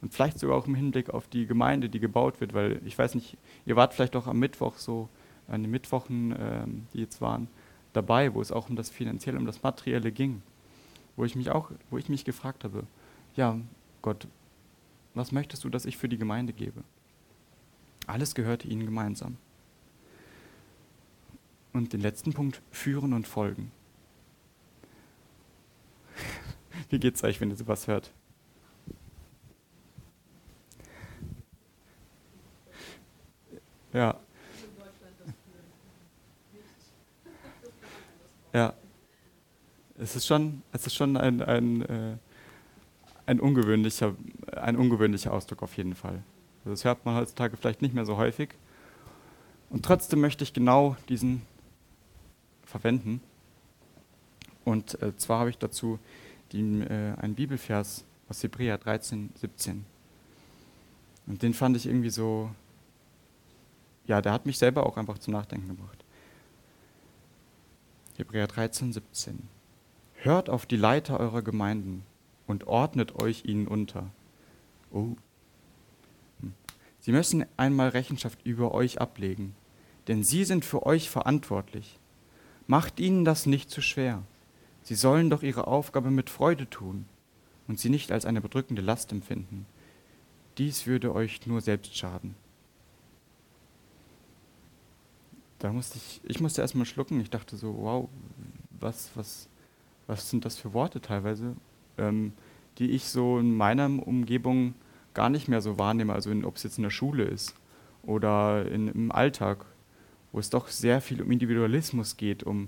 [0.00, 3.14] und vielleicht sogar auch im Hinblick auf die Gemeinde, die gebaut wird, weil ich weiß
[3.14, 5.08] nicht, ihr wart vielleicht auch am Mittwoch so,
[5.48, 7.48] an den Mittwochen, ähm, die jetzt waren,
[7.94, 10.42] dabei, wo es auch um das Finanzielle, um das Materielle ging,
[11.16, 12.84] wo ich mich auch, wo ich mich gefragt habe,
[13.34, 13.58] ja,
[14.02, 14.28] Gott,
[15.14, 16.82] was möchtest du, dass ich für die Gemeinde gebe?
[18.06, 19.38] Alles gehörte ihnen gemeinsam.
[21.74, 23.72] Und den letzten Punkt, führen und folgen.
[26.88, 28.12] Wie geht's euch, wenn ihr sowas hört?
[33.92, 34.20] Ja.
[38.52, 38.74] Ja.
[39.98, 42.16] Es ist schon, es ist schon ein, ein, äh,
[43.26, 44.14] ein, ungewöhnlicher,
[44.52, 46.22] ein ungewöhnlicher Ausdruck auf jeden Fall.
[46.64, 48.50] Das hört man heutzutage vielleicht nicht mehr so häufig.
[49.70, 51.42] Und trotzdem möchte ich genau diesen
[52.66, 53.20] verwenden.
[54.64, 55.98] Und äh, zwar habe ich dazu
[56.52, 59.84] die, äh, einen Bibelvers aus Hebräer 13, 17.
[61.26, 62.50] Und den fand ich irgendwie so,
[64.06, 66.04] ja, der hat mich selber auch einfach zum Nachdenken gebracht.
[68.16, 69.48] Hebräer 13, 17.
[70.14, 72.04] Hört auf die Leiter eurer Gemeinden
[72.46, 74.10] und ordnet euch ihnen unter.
[74.92, 75.16] Oh.
[76.40, 76.54] Hm.
[77.00, 79.54] Sie müssen einmal Rechenschaft über euch ablegen,
[80.06, 81.98] denn sie sind für euch verantwortlich.
[82.66, 84.22] Macht ihnen das nicht zu schwer.
[84.82, 87.06] Sie sollen doch ihre Aufgabe mit Freude tun
[87.68, 89.66] und sie nicht als eine bedrückende Last empfinden.
[90.58, 92.36] Dies würde euch nur selbst schaden.
[95.58, 97.20] Da musste ich, ich musste erstmal schlucken.
[97.20, 98.08] Ich dachte so, wow,
[98.78, 99.48] was, was,
[100.06, 101.56] was sind das für Worte teilweise,
[101.96, 102.32] ähm,
[102.78, 104.74] die ich so in meiner Umgebung
[105.14, 107.54] gar nicht mehr so wahrnehme, also ob es jetzt in der Schule ist
[108.02, 109.64] oder in, im Alltag
[110.34, 112.66] wo es doch sehr viel um Individualismus geht, um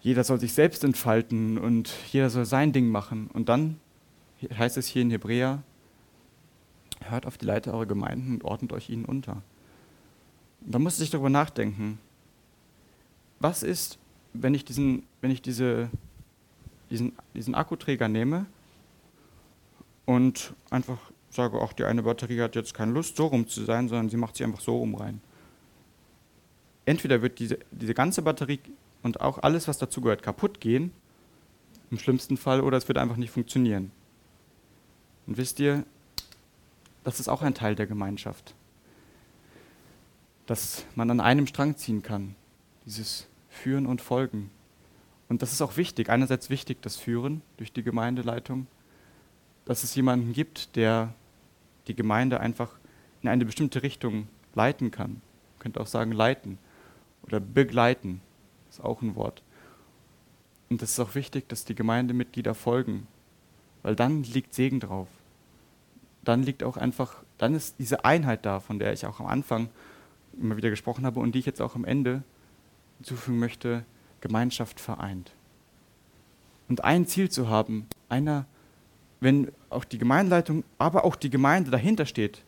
[0.00, 3.28] jeder soll sich selbst entfalten und jeder soll sein Ding machen.
[3.34, 3.78] Und dann
[4.56, 5.62] heißt es hier in Hebräer,
[7.04, 9.42] hört auf die Leiter eurer Gemeinden und ordnet euch ihnen unter.
[10.62, 11.98] Und da muss ich darüber nachdenken,
[13.38, 13.98] was ist,
[14.32, 15.90] wenn ich diesen, wenn ich diese,
[16.88, 18.46] diesen, diesen Akkuträger nehme
[20.06, 20.98] und einfach
[21.28, 24.16] sage, auch die eine Batterie hat jetzt keine Lust, so rum zu sein, sondern sie
[24.16, 25.20] macht sie einfach so rum rein.
[26.88, 28.60] Entweder wird diese, diese ganze Batterie
[29.02, 30.90] und auch alles, was dazugehört, kaputt gehen,
[31.90, 33.90] im schlimmsten Fall, oder es wird einfach nicht funktionieren.
[35.26, 35.84] Und wisst ihr,
[37.04, 38.54] das ist auch ein Teil der Gemeinschaft.
[40.46, 42.34] Dass man an einem Strang ziehen kann,
[42.86, 44.50] dieses Führen und Folgen.
[45.28, 46.08] Und das ist auch wichtig.
[46.08, 48.66] Einerseits wichtig, das Führen durch die Gemeindeleitung,
[49.66, 51.12] dass es jemanden gibt, der
[51.86, 52.70] die Gemeinde einfach
[53.22, 55.10] in eine bestimmte Richtung leiten kann.
[55.10, 56.58] Man könnte auch sagen leiten
[57.28, 58.20] oder begleiten,
[58.70, 59.42] ist auch ein Wort.
[60.70, 63.06] Und es ist auch wichtig, dass die Gemeindemitglieder folgen,
[63.82, 65.08] weil dann liegt Segen drauf.
[66.24, 69.68] Dann liegt auch einfach, dann ist diese Einheit da, von der ich auch am Anfang
[70.40, 72.22] immer wieder gesprochen habe und die ich jetzt auch am Ende
[72.98, 73.84] hinzufügen möchte,
[74.20, 75.32] Gemeinschaft vereint.
[76.68, 78.46] Und ein Ziel zu haben, einer,
[79.20, 82.42] wenn auch die Gemeindeleitung, aber auch die Gemeinde dahinter steht,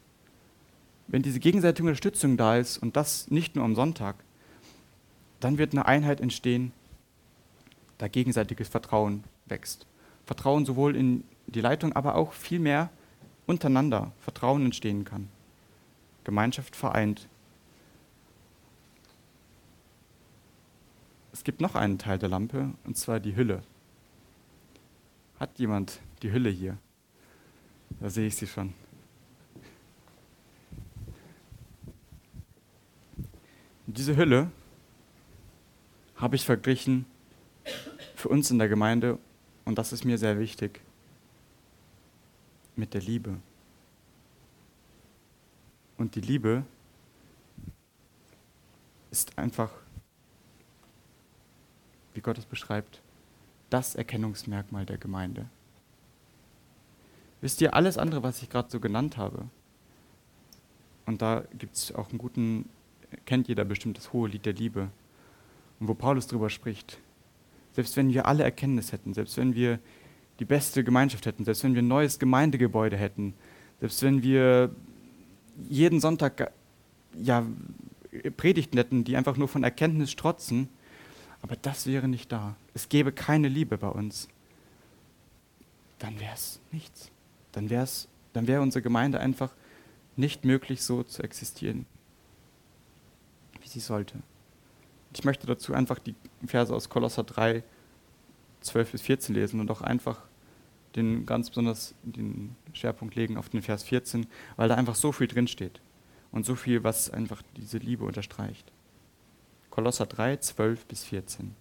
[1.09, 4.17] wenn diese gegenseitige Unterstützung da ist und das nicht nur am Sonntag,
[5.41, 6.73] dann wird eine Einheit entstehen,
[7.99, 9.87] da gegenseitiges Vertrauen wächst.
[10.27, 12.91] Vertrauen sowohl in die Leitung, aber auch vielmehr
[13.47, 15.29] untereinander Vertrauen entstehen kann.
[16.25, 17.29] Gemeinschaft vereint.
[21.33, 23.63] Es gibt noch einen Teil der Lampe, und zwar die Hülle.
[25.39, 26.77] Hat jemand die Hülle hier?
[27.99, 28.75] Da sehe ich sie schon.
[33.87, 34.51] Diese Hülle
[36.21, 37.07] habe ich verglichen
[38.15, 39.19] für uns in der Gemeinde,
[39.65, 40.81] und das ist mir sehr wichtig,
[42.77, 43.37] mit der Liebe.
[45.97, 46.65] Und die Liebe
[49.11, 49.71] ist einfach,
[52.15, 53.01] wie Gott es beschreibt,
[53.71, 55.47] das Erkennungsmerkmal der Gemeinde.
[57.41, 59.49] Wisst ihr, alles andere, was ich gerade so genannt habe,
[61.07, 62.69] und da gibt es auch einen guten,
[63.25, 64.91] kennt jeder bestimmt das hohe Lied der Liebe,
[65.81, 66.99] und wo Paulus darüber spricht,
[67.73, 69.81] selbst wenn wir alle Erkenntnis hätten, selbst wenn wir
[70.39, 73.35] die beste Gemeinschaft hätten, selbst wenn wir ein neues Gemeindegebäude hätten,
[73.81, 74.71] selbst wenn wir
[75.69, 76.53] jeden Sonntag
[77.15, 77.47] ja,
[78.37, 80.69] Predigten hätten, die einfach nur von Erkenntnis strotzen,
[81.43, 82.57] aber das wäre nicht da.
[82.75, 84.29] Es gäbe keine Liebe bei uns.
[85.99, 87.11] Dann wäre es nichts.
[87.53, 89.53] Dann, dann wäre unsere Gemeinde einfach
[90.17, 91.87] nicht möglich, so zu existieren,
[93.63, 94.19] wie sie sollte.
[95.13, 96.15] Ich möchte dazu einfach die
[96.47, 97.63] Verse aus Kolosser 3,
[98.61, 100.23] 12 bis 14 lesen und auch einfach
[100.97, 105.27] den ganz besonders den Schwerpunkt legen auf den Vers 14, weil da einfach so viel
[105.27, 105.81] drinsteht
[106.33, 108.71] und so viel, was einfach diese Liebe unterstreicht.
[109.71, 111.55] Kolosser 3, 12 bis 14.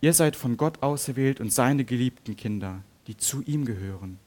[0.00, 4.18] Ihr seid von Gott auserwählt und seine geliebten Kinder, die zu ihm gehören.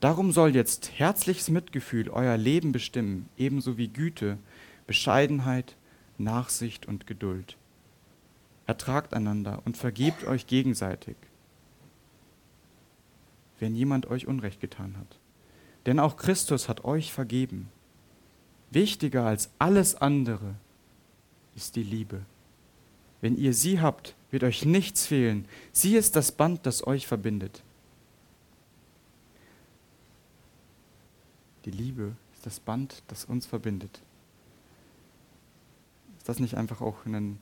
[0.00, 4.38] Darum soll jetzt herzliches Mitgefühl euer Leben bestimmen, ebenso wie Güte,
[4.86, 5.76] Bescheidenheit,
[6.18, 7.56] Nachsicht und Geduld.
[8.66, 11.16] Ertragt einander und vergebt euch gegenseitig,
[13.58, 15.18] wenn jemand euch Unrecht getan hat.
[15.86, 17.70] Denn auch Christus hat euch vergeben.
[18.70, 20.54] Wichtiger als alles andere
[21.56, 22.20] ist die Liebe.
[23.20, 25.46] Wenn ihr sie habt, wird euch nichts fehlen.
[25.72, 27.62] Sie ist das Band, das euch verbindet.
[31.64, 34.02] Die Liebe ist das Band, das uns verbindet
[36.28, 37.38] das nicht einfach auch ein,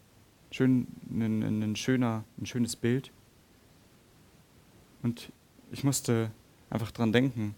[0.52, 3.10] schön, ein, ein, schöner, ein schönes Bild?
[5.02, 5.32] Und
[5.72, 6.30] ich musste
[6.70, 7.56] einfach dran denken.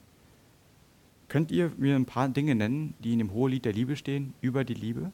[1.28, 4.64] Könnt ihr mir ein paar Dinge nennen, die in dem Hohelied der Liebe stehen, über
[4.64, 5.12] die Liebe?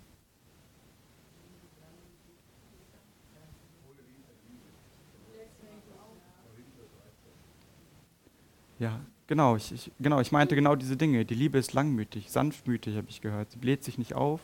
[8.79, 10.20] Ja, genau ich, ich, genau.
[10.20, 11.24] ich meinte genau diese Dinge.
[11.24, 13.50] Die Liebe ist langmütig, sanftmütig, habe ich gehört.
[13.50, 14.40] Sie bläht sich nicht auf,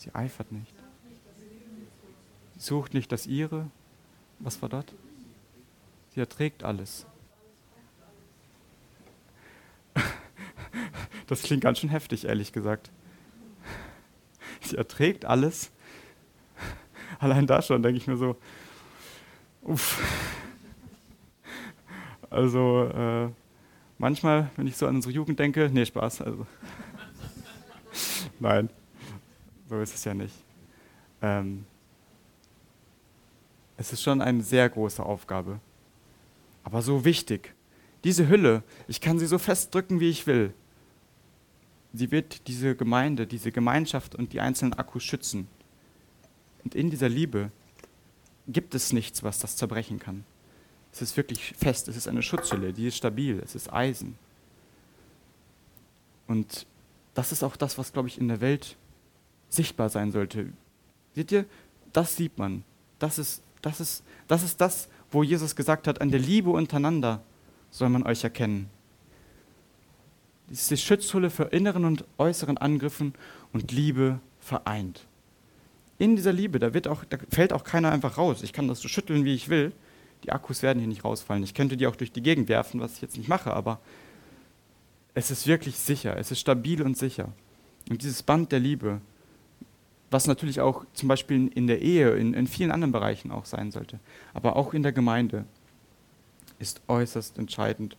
[0.00, 0.72] Sie eifert nicht.
[2.54, 3.70] Sie sucht nicht das ihre.
[4.38, 4.94] Was war dort?
[6.14, 7.06] Sie erträgt alles.
[11.26, 12.90] Das klingt ganz schön heftig, ehrlich gesagt.
[14.62, 15.70] Sie erträgt alles.
[17.20, 18.36] Allein da schon denke ich mir so,
[19.62, 20.02] uff.
[22.30, 23.28] Also äh,
[23.98, 26.22] manchmal, wenn ich so an unsere Jugend denke, nee, Spaß.
[26.22, 26.46] Also.
[28.40, 28.70] Nein.
[29.70, 30.34] So ist es ja nicht.
[31.22, 31.64] Ähm,
[33.76, 35.60] es ist schon eine sehr große Aufgabe,
[36.64, 37.54] aber so wichtig.
[38.02, 40.52] Diese Hülle, ich kann sie so festdrücken, wie ich will.
[41.92, 45.46] Sie wird diese Gemeinde, diese Gemeinschaft und die einzelnen Akkus schützen.
[46.64, 47.52] Und in dieser Liebe
[48.48, 50.24] gibt es nichts, was das zerbrechen kann.
[50.92, 54.18] Es ist wirklich fest, es ist eine Schutzhülle, die ist stabil, es ist Eisen.
[56.26, 56.66] Und
[57.14, 58.76] das ist auch das, was, glaube ich, in der Welt
[59.50, 60.46] sichtbar sein sollte.
[61.14, 61.44] Seht ihr,
[61.92, 62.64] das sieht man.
[62.98, 67.22] Das ist das, ist, das ist das, wo Jesus gesagt hat, an der Liebe untereinander
[67.70, 68.68] soll man euch erkennen.
[70.48, 73.14] Das ist die Schutzhülle für inneren und äußeren Angriffen
[73.52, 75.06] und Liebe vereint.
[75.98, 78.42] In dieser Liebe, da, wird auch, da fällt auch keiner einfach raus.
[78.42, 79.72] Ich kann das so schütteln, wie ich will.
[80.24, 81.44] Die Akkus werden hier nicht rausfallen.
[81.44, 83.80] Ich könnte die auch durch die Gegend werfen, was ich jetzt nicht mache, aber
[85.14, 86.16] es ist wirklich sicher.
[86.16, 87.32] Es ist stabil und sicher.
[87.88, 89.00] Und dieses Band der Liebe,
[90.10, 93.70] was natürlich auch zum Beispiel in der Ehe, in, in vielen anderen Bereichen auch sein
[93.70, 94.00] sollte,
[94.34, 95.44] aber auch in der Gemeinde,
[96.58, 97.96] ist äußerst entscheidend.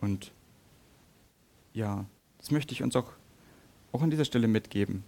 [0.00, 0.32] Und
[1.72, 2.04] ja,
[2.38, 3.12] das möchte ich uns auch,
[3.92, 5.04] auch an dieser Stelle mitgeben.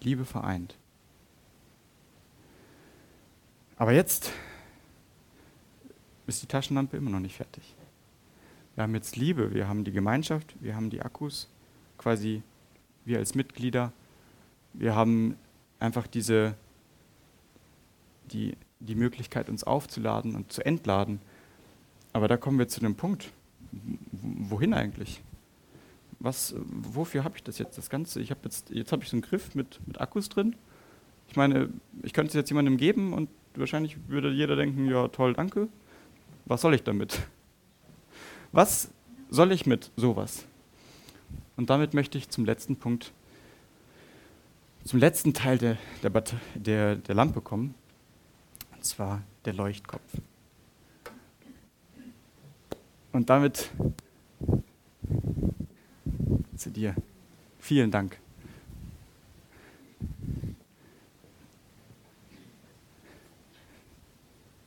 [0.00, 0.76] Liebe vereint.
[3.76, 4.32] Aber jetzt
[6.26, 7.74] ist die Taschenlampe immer noch nicht fertig.
[8.74, 11.48] Wir haben jetzt Liebe, wir haben die Gemeinschaft, wir haben die Akkus,
[11.96, 12.42] quasi
[13.04, 13.92] wir als Mitglieder
[14.72, 15.36] wir haben
[15.78, 16.54] einfach diese,
[18.32, 21.20] die, die Möglichkeit, uns aufzuladen und zu entladen.
[22.12, 23.30] Aber da kommen wir zu dem Punkt,
[24.12, 25.22] wohin eigentlich?
[26.20, 28.20] Was, wofür habe ich das jetzt, das Ganze?
[28.20, 30.56] Ich habe jetzt, jetzt habe ich so einen Griff mit, mit Akkus drin.
[31.28, 31.68] Ich meine,
[32.02, 35.68] ich könnte es jetzt jemandem geben und wahrscheinlich würde jeder denken, ja toll, danke.
[36.46, 37.20] Was soll ich damit?
[38.52, 38.90] Was
[39.30, 40.46] soll ich mit sowas?
[41.56, 43.12] Und damit möchte ich zum letzten Punkt
[44.88, 46.22] zum letzten Teil der, der,
[46.54, 47.74] der, der Lampe kommen,
[48.74, 50.00] und zwar der Leuchtkopf.
[53.12, 53.68] Und damit
[56.56, 56.94] zu dir.
[57.58, 58.18] Vielen Dank.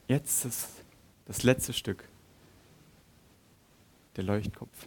[0.07, 0.69] Jetzt ist
[1.25, 2.07] das letzte Stück,
[4.17, 4.85] der Leuchtkopf.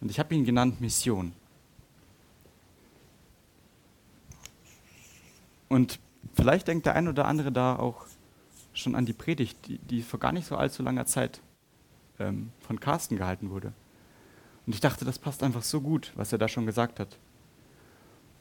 [0.00, 1.32] Und ich habe ihn genannt Mission.
[5.68, 5.98] Und
[6.34, 8.06] vielleicht denkt der ein oder andere da auch
[8.72, 11.40] schon an die Predigt, die, die vor gar nicht so allzu langer Zeit
[12.18, 13.72] ähm, von Carsten gehalten wurde.
[14.66, 17.18] Und ich dachte, das passt einfach so gut, was er da schon gesagt hat.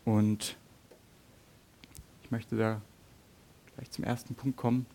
[0.05, 0.57] Und
[2.23, 2.81] ich möchte da
[3.75, 4.85] gleich zum ersten Punkt kommen.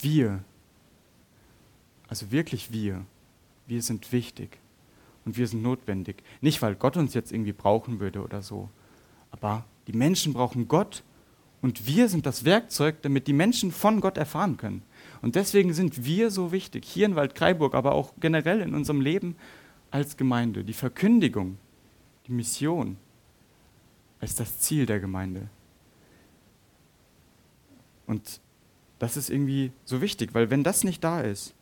[0.00, 0.44] Wir,
[2.08, 3.04] also wirklich wir,
[3.66, 4.58] wir sind wichtig
[5.24, 6.22] und wir sind notwendig.
[6.40, 8.68] Nicht, weil Gott uns jetzt irgendwie brauchen würde oder so,
[9.30, 11.02] aber die Menschen brauchen Gott
[11.62, 14.82] und wir sind das Werkzeug, damit die Menschen von Gott erfahren können.
[15.22, 19.36] Und deswegen sind wir so wichtig, hier in Waldkraiburg, aber auch generell in unserem Leben
[19.90, 20.64] als Gemeinde.
[20.64, 21.56] Die Verkündigung,
[22.26, 22.98] die Mission
[24.20, 25.48] als das Ziel der Gemeinde.
[28.06, 28.40] Und
[28.98, 31.54] das ist irgendwie so wichtig, weil wenn das nicht da ist,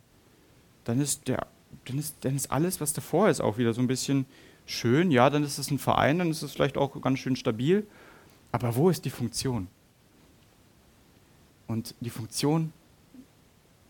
[0.85, 1.47] dann ist, der,
[1.85, 4.27] dann ist, dann ist alles, was davor ist, auch wieder so ein bisschen
[4.67, 5.11] schön.
[5.11, 7.87] Ja, dann ist es ein Verein, dann ist es vielleicht auch ganz schön stabil.
[8.53, 9.67] Aber wo ist die Funktion?
[11.67, 12.73] Und die Funktion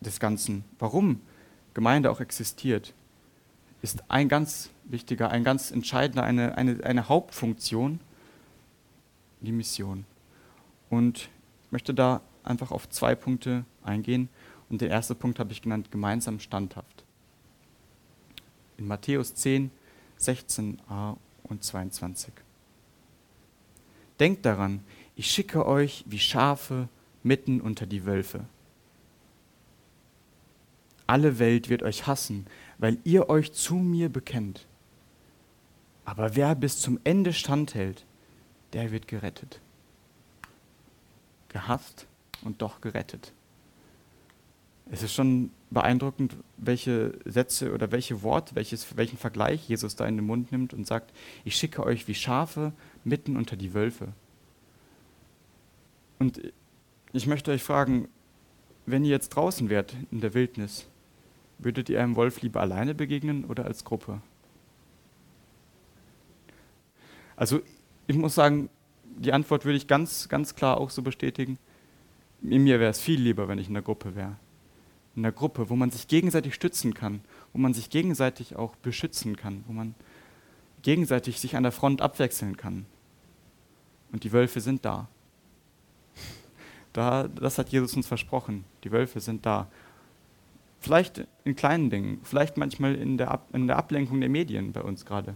[0.01, 1.21] des Ganzen, warum
[1.75, 2.95] Gemeinde auch existiert,
[3.83, 7.99] ist ein ganz wichtiger, ein ganz entscheidender, eine, eine, eine Hauptfunktion,
[9.41, 10.05] die Mission.
[10.91, 11.29] Und
[11.65, 14.29] ich möchte da einfach auf zwei Punkte eingehen.
[14.69, 17.05] Und der erste Punkt habe ich genannt, gemeinsam standhaft.
[18.77, 19.71] In Matthäus 10,
[20.21, 22.33] 16a und 22.
[24.23, 24.85] Denkt daran,
[25.17, 26.89] ich schicke euch wie Schafe
[27.25, 28.45] mitten unter die Wölfe.
[31.09, 32.47] Alle Welt wird euch hassen,
[32.79, 34.69] weil ihr euch zu mir bekennt.
[36.05, 38.07] Aber wer bis zum Ende standhält,
[38.75, 39.61] der wird gerettet.
[41.49, 42.07] Gehasst
[42.43, 43.33] und doch gerettet.
[44.91, 50.17] Es ist schon beeindruckend, welche Sätze oder welche Wort, welches, welchen Vergleich Jesus da in
[50.17, 51.13] den Mund nimmt und sagt,
[51.45, 52.73] ich schicke euch wie Schafe
[53.05, 54.09] mitten unter die Wölfe.
[56.19, 56.41] Und
[57.13, 58.09] ich möchte euch fragen,
[58.87, 60.87] wenn ihr jetzt draußen wärt in der Wildnis,
[61.59, 64.21] würdet ihr einem Wolf lieber alleine begegnen oder als Gruppe?
[67.37, 67.61] Also
[68.07, 68.69] ich muss sagen,
[69.05, 71.59] die Antwort würde ich ganz, ganz klar auch so bestätigen.
[72.43, 74.37] In mir wäre es viel lieber, wenn ich in der Gruppe wäre.
[75.15, 77.21] In der Gruppe, wo man sich gegenseitig stützen kann,
[77.53, 79.95] wo man sich gegenseitig auch beschützen kann, wo man
[80.83, 82.87] gegenseitig sich an der Front abwechseln kann.
[84.11, 85.09] Und die Wölfe sind da.
[86.93, 88.65] Da, das hat Jesus uns versprochen.
[88.85, 89.69] Die Wölfe sind da.
[90.81, 94.83] Vielleicht in kleinen Dingen, vielleicht manchmal in der, Ab in der Ablenkung der Medien bei
[94.83, 95.35] uns gerade.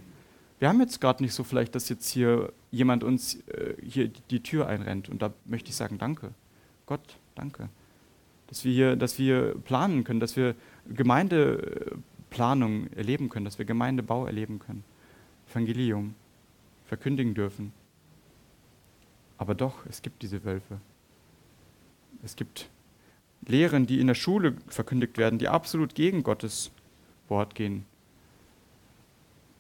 [0.59, 4.43] Wir haben jetzt gerade nicht so vielleicht, dass jetzt hier jemand uns äh, hier die
[4.43, 5.09] Tür einrennt.
[5.09, 6.35] Und da möchte ich sagen, danke.
[6.87, 7.68] Gott, danke.
[8.49, 10.55] Dass wir, hier, dass wir planen können, dass wir
[10.88, 14.84] Gemeindeplanung erleben können, dass wir Gemeindebau erleben können.
[15.51, 16.14] Evangelium.
[16.84, 17.72] verkündigen dürfen.
[19.38, 20.80] Aber doch, es gibt diese Wölfe.
[22.24, 22.68] Es gibt
[23.47, 26.70] Lehren, die in der Schule verkündigt werden, die absolut gegen Gottes
[27.28, 27.84] Wort gehen.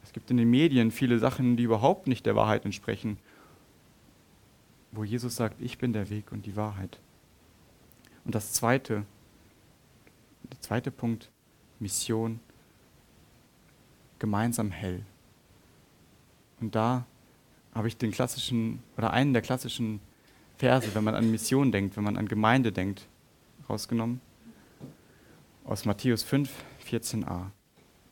[0.02, 3.18] Es gibt in den Medien viele Sachen, die überhaupt nicht der Wahrheit entsprechen,
[4.92, 6.98] wo Jesus sagt, ich bin der Weg und die Wahrheit.
[8.26, 9.06] Und das zweite,
[10.50, 11.30] der zweite Punkt,
[11.78, 12.40] Mission,
[14.18, 15.04] gemeinsam hell.
[16.60, 17.06] Und da
[17.72, 20.00] habe ich den klassischen oder einen der klassischen
[20.56, 23.06] Verse, wenn man an Mission denkt, wenn man an Gemeinde denkt,
[23.68, 24.20] rausgenommen.
[25.64, 26.50] Aus Matthäus 5,
[26.88, 27.50] 14a.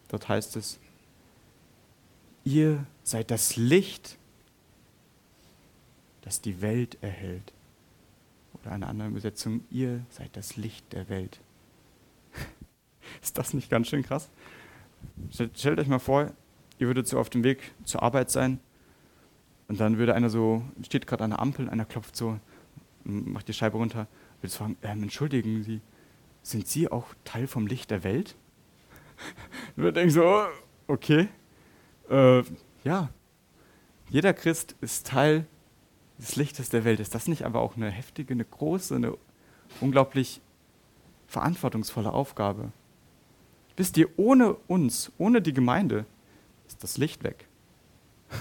[0.09, 0.79] Dort heißt es,
[2.45, 4.19] ihr seid das Licht,
[6.21, 7.54] das die Welt erhält.
[8.65, 11.39] Oder eine andere Übersetzung, ihr seid das Licht der Welt.
[13.23, 14.31] Ist das nicht ganz schön krass?
[15.31, 16.33] Stellt euch mal vor,
[16.79, 18.59] ihr würdet so auf dem Weg zur Arbeit sein
[19.69, 22.41] und dann würde einer so, steht gerade an der Ampel, einer klopft so,
[23.05, 24.07] macht die Scheibe runter,
[24.41, 25.83] würde fragen, ähm, entschuldigen Sie,
[26.43, 28.35] sind Sie auch Teil vom Licht der Welt?
[29.77, 30.47] Dann würde denken so,
[30.87, 31.29] okay,
[32.09, 32.43] äh,
[32.83, 33.11] ja,
[34.09, 35.47] jeder Christ ist Teil
[36.25, 37.01] des Lichtes der Welt.
[37.01, 39.17] Ist das nicht aber auch eine heftige, eine große, eine
[39.81, 40.41] unglaublich
[41.27, 42.73] verantwortungsvolle Aufgabe?
[43.77, 46.07] Wisst ihr, ohne uns, ohne die Gemeinde,
[46.67, 47.47] ist das Licht weg.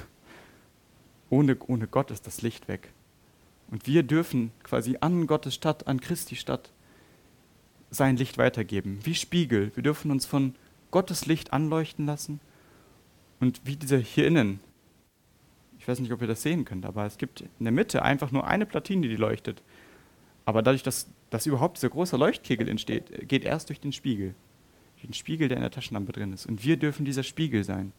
[1.29, 2.93] ohne, ohne Gott ist das Licht weg.
[3.69, 6.71] Und wir dürfen quasi an Gottes Stadt, an Christi Stadt,
[7.89, 8.99] sein Licht weitergeben.
[9.03, 9.71] Wie Spiegel.
[9.75, 10.55] Wir dürfen uns von
[10.91, 12.39] Gottes Licht anleuchten lassen.
[13.39, 14.61] Und wie dieser hier innen.
[15.84, 18.31] Ich weiß nicht, ob ihr das sehen könnt, aber es gibt in der Mitte einfach
[18.31, 19.61] nur eine Platine, die leuchtet.
[20.45, 24.34] Aber dadurch, dass, dass überhaupt dieser große Leuchtkegel entsteht, geht erst durch den Spiegel
[25.03, 26.45] den Spiegel, der in der Taschenlampe drin ist.
[26.45, 27.91] Und wir dürfen dieser Spiegel sein,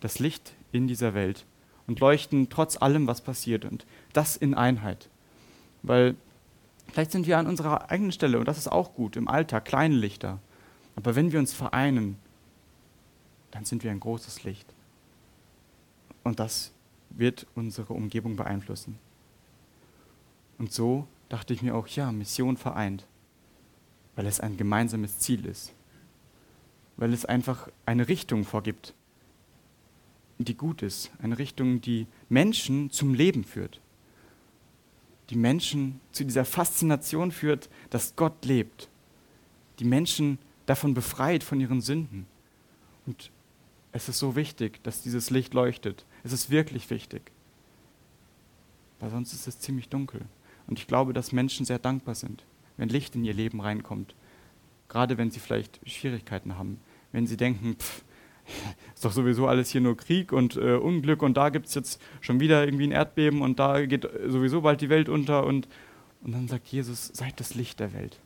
[0.00, 1.44] das Licht in dieser Welt
[1.86, 5.08] und leuchten trotz allem, was passiert und das in Einheit.
[5.82, 6.14] Weil
[6.92, 9.96] vielleicht sind wir an unserer eigenen Stelle und das ist auch gut im Alltag, kleine
[9.96, 10.38] Lichter.
[10.96, 12.16] Aber wenn wir uns vereinen,
[13.50, 14.66] dann sind wir ein großes Licht.
[16.22, 16.72] Und das
[17.16, 18.98] wird unsere Umgebung beeinflussen.
[20.58, 23.06] Und so dachte ich mir auch, ja, Mission vereint,
[24.16, 25.72] weil es ein gemeinsames Ziel ist
[26.96, 28.94] weil es einfach eine Richtung vorgibt,
[30.38, 33.80] die gut ist, eine Richtung, die Menschen zum Leben führt,
[35.30, 38.88] die Menschen zu dieser Faszination führt, dass Gott lebt,
[39.78, 42.26] die Menschen davon befreit von ihren Sünden.
[43.06, 43.30] Und
[43.92, 46.04] es ist so wichtig, dass dieses Licht leuchtet.
[46.24, 47.32] Es ist wirklich wichtig,
[49.00, 50.22] weil sonst ist es ziemlich dunkel.
[50.66, 52.44] Und ich glaube, dass Menschen sehr dankbar sind,
[52.76, 54.14] wenn Licht in ihr Leben reinkommt
[54.92, 56.78] gerade wenn sie vielleicht Schwierigkeiten haben,
[57.12, 58.04] wenn sie denken, pff,
[58.94, 62.00] ist doch sowieso alles hier nur Krieg und äh, Unglück und da gibt es jetzt
[62.20, 65.66] schon wieder irgendwie ein Erdbeben und da geht sowieso bald die Welt unter und,
[66.20, 68.20] und dann sagt Jesus, seid das Licht der Welt.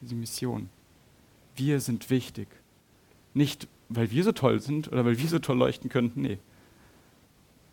[0.00, 0.68] Diese Mission.
[1.56, 2.46] Wir sind wichtig.
[3.34, 3.66] Nicht,
[3.96, 6.38] weil wir so toll sind oder weil wir so toll leuchten könnten, nee,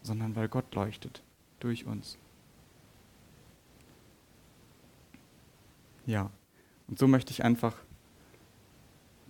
[0.02, 1.24] sondern weil Gott leuchtet
[1.60, 2.18] durch uns.
[6.06, 6.32] Ja.
[6.88, 7.76] Und so möchte ich einfach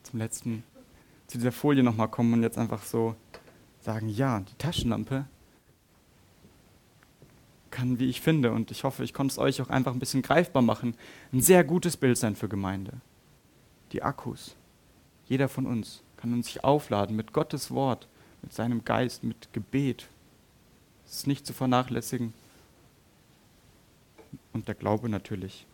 [0.03, 0.63] zum letzten,
[1.27, 3.15] zu dieser Folie nochmal kommen und jetzt einfach so
[3.81, 5.25] sagen, ja, die Taschenlampe
[7.69, 10.21] kann, wie ich finde, und ich hoffe, ich konnte es euch auch einfach ein bisschen
[10.21, 10.95] greifbar machen,
[11.33, 13.01] ein sehr gutes Bild sein für Gemeinde.
[13.91, 14.55] Die Akkus.
[15.25, 18.07] Jeder von uns kann uns sich aufladen mit Gottes Wort,
[18.41, 20.07] mit seinem Geist, mit Gebet.
[21.05, 22.33] Es ist nicht zu vernachlässigen.
[24.51, 25.65] Und der Glaube natürlich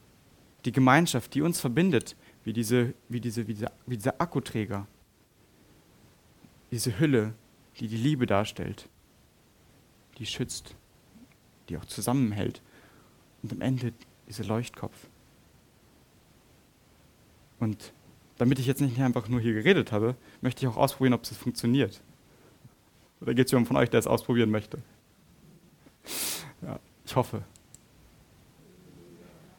[0.66, 4.88] die Gemeinschaft, die uns verbindet, wie, diese, wie, diese, wie, dieser, wie dieser Akkuträger.
[6.72, 7.34] Diese Hülle,
[7.80, 8.90] die die Liebe darstellt,
[10.18, 10.76] die schützt,
[11.70, 12.62] die auch zusammenhält.
[13.44, 13.94] Und am Ende
[14.28, 15.08] dieser Leuchtkopf.
[17.60, 17.94] Und
[18.38, 21.36] damit ich jetzt nicht einfach nur hier geredet habe, möchte ich auch ausprobieren, ob es
[21.38, 22.02] funktioniert.
[23.22, 24.80] Oder geht es jemand von euch, der es ausprobieren möchte?
[26.62, 27.44] Ja, ich hoffe.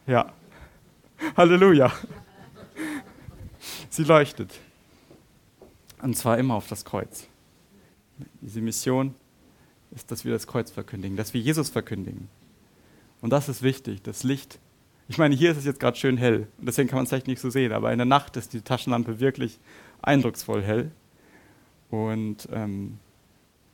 [0.07, 0.33] Ja.
[1.37, 1.93] Halleluja.
[3.89, 4.53] Sie leuchtet.
[6.03, 7.27] Und zwar immer auf das Kreuz.
[8.41, 9.15] Diese Mission
[9.95, 12.29] ist, dass wir das Kreuz verkündigen, dass wir Jesus verkündigen.
[13.21, 14.59] Und das ist wichtig, das Licht.
[15.09, 17.29] Ich meine, hier ist es jetzt gerade schön hell und deswegen kann man es vielleicht
[17.29, 19.59] nicht so sehen, aber in der Nacht ist die Taschenlampe wirklich
[20.03, 20.91] eindrucksvoll hell.
[21.91, 22.99] Und ähm,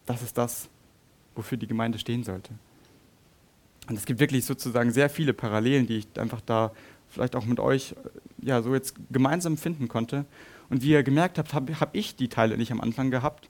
[0.04, 0.68] das ist das,
[1.34, 2.52] wofür die Gemeinde stehen sollte.
[3.88, 6.72] Und es gibt wirklich sozusagen sehr viele Parallelen, die ich einfach da
[7.08, 7.94] vielleicht auch mit euch
[8.40, 10.24] ja, so jetzt gemeinsam finden konnte.
[10.70, 13.48] Und wie ihr gemerkt habt, habe hab ich die Teile nicht am Anfang gehabt,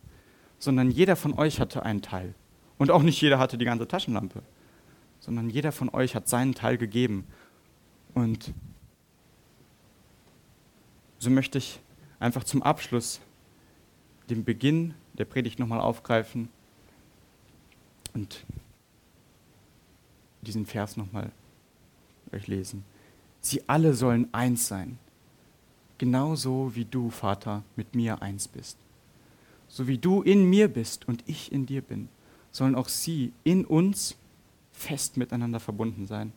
[0.59, 2.35] sondern jeder von euch hatte einen Teil.
[2.78, 4.43] Und auch nicht jeder hatte die ganze Taschenlampe,
[5.20, 7.26] sondern jeder von euch hat seinen Teil gegeben.
[8.14, 8.52] Und
[11.18, 11.80] so möchte ich
[12.18, 13.20] einfach zum Abschluss
[14.28, 16.48] den Beginn der Predigt nochmal aufgreifen
[18.14, 18.44] und
[20.42, 21.30] diesen Vers nochmal
[22.32, 22.84] euch lesen.
[23.40, 24.98] Sie alle sollen eins sein,
[25.98, 28.78] genauso wie du, Vater, mit mir eins bist.
[29.68, 32.08] So wie du in mir bist und ich in dir bin,
[32.50, 34.16] sollen auch sie in uns
[34.72, 36.32] fest miteinander verbunden sein.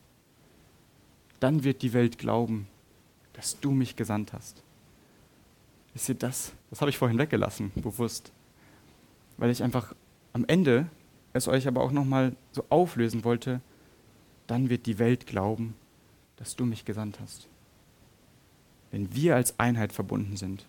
[1.45, 2.65] Dann wird die Welt glauben,
[3.33, 4.63] dass du mich gesandt hast.
[5.93, 6.53] Wisst ihr das?
[6.71, 8.31] Das habe ich vorhin weggelassen, bewusst.
[9.37, 9.93] Weil ich einfach
[10.33, 10.87] am Ende
[11.33, 13.61] es euch aber auch nochmal so auflösen wollte,
[14.47, 15.75] dann wird die Welt glauben,
[16.37, 17.47] dass du mich gesandt hast.
[18.89, 20.65] Wenn wir als Einheit verbunden sind,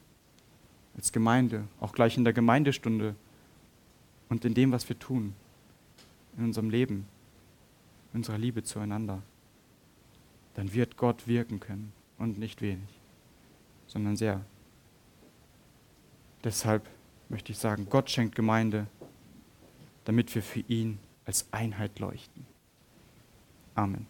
[0.94, 3.14] als Gemeinde, auch gleich in der Gemeindestunde
[4.28, 5.32] und in dem, was wir tun,
[6.36, 7.06] in unserem Leben,
[8.12, 9.22] in unserer Liebe zueinander,
[10.56, 12.88] dann wird Gott wirken können und nicht wenig,
[13.86, 14.42] sondern sehr.
[16.42, 16.88] Deshalb
[17.28, 18.86] möchte ich sagen, Gott schenkt Gemeinde,
[20.04, 22.46] damit wir für ihn als Einheit leuchten.
[23.74, 24.06] Amen.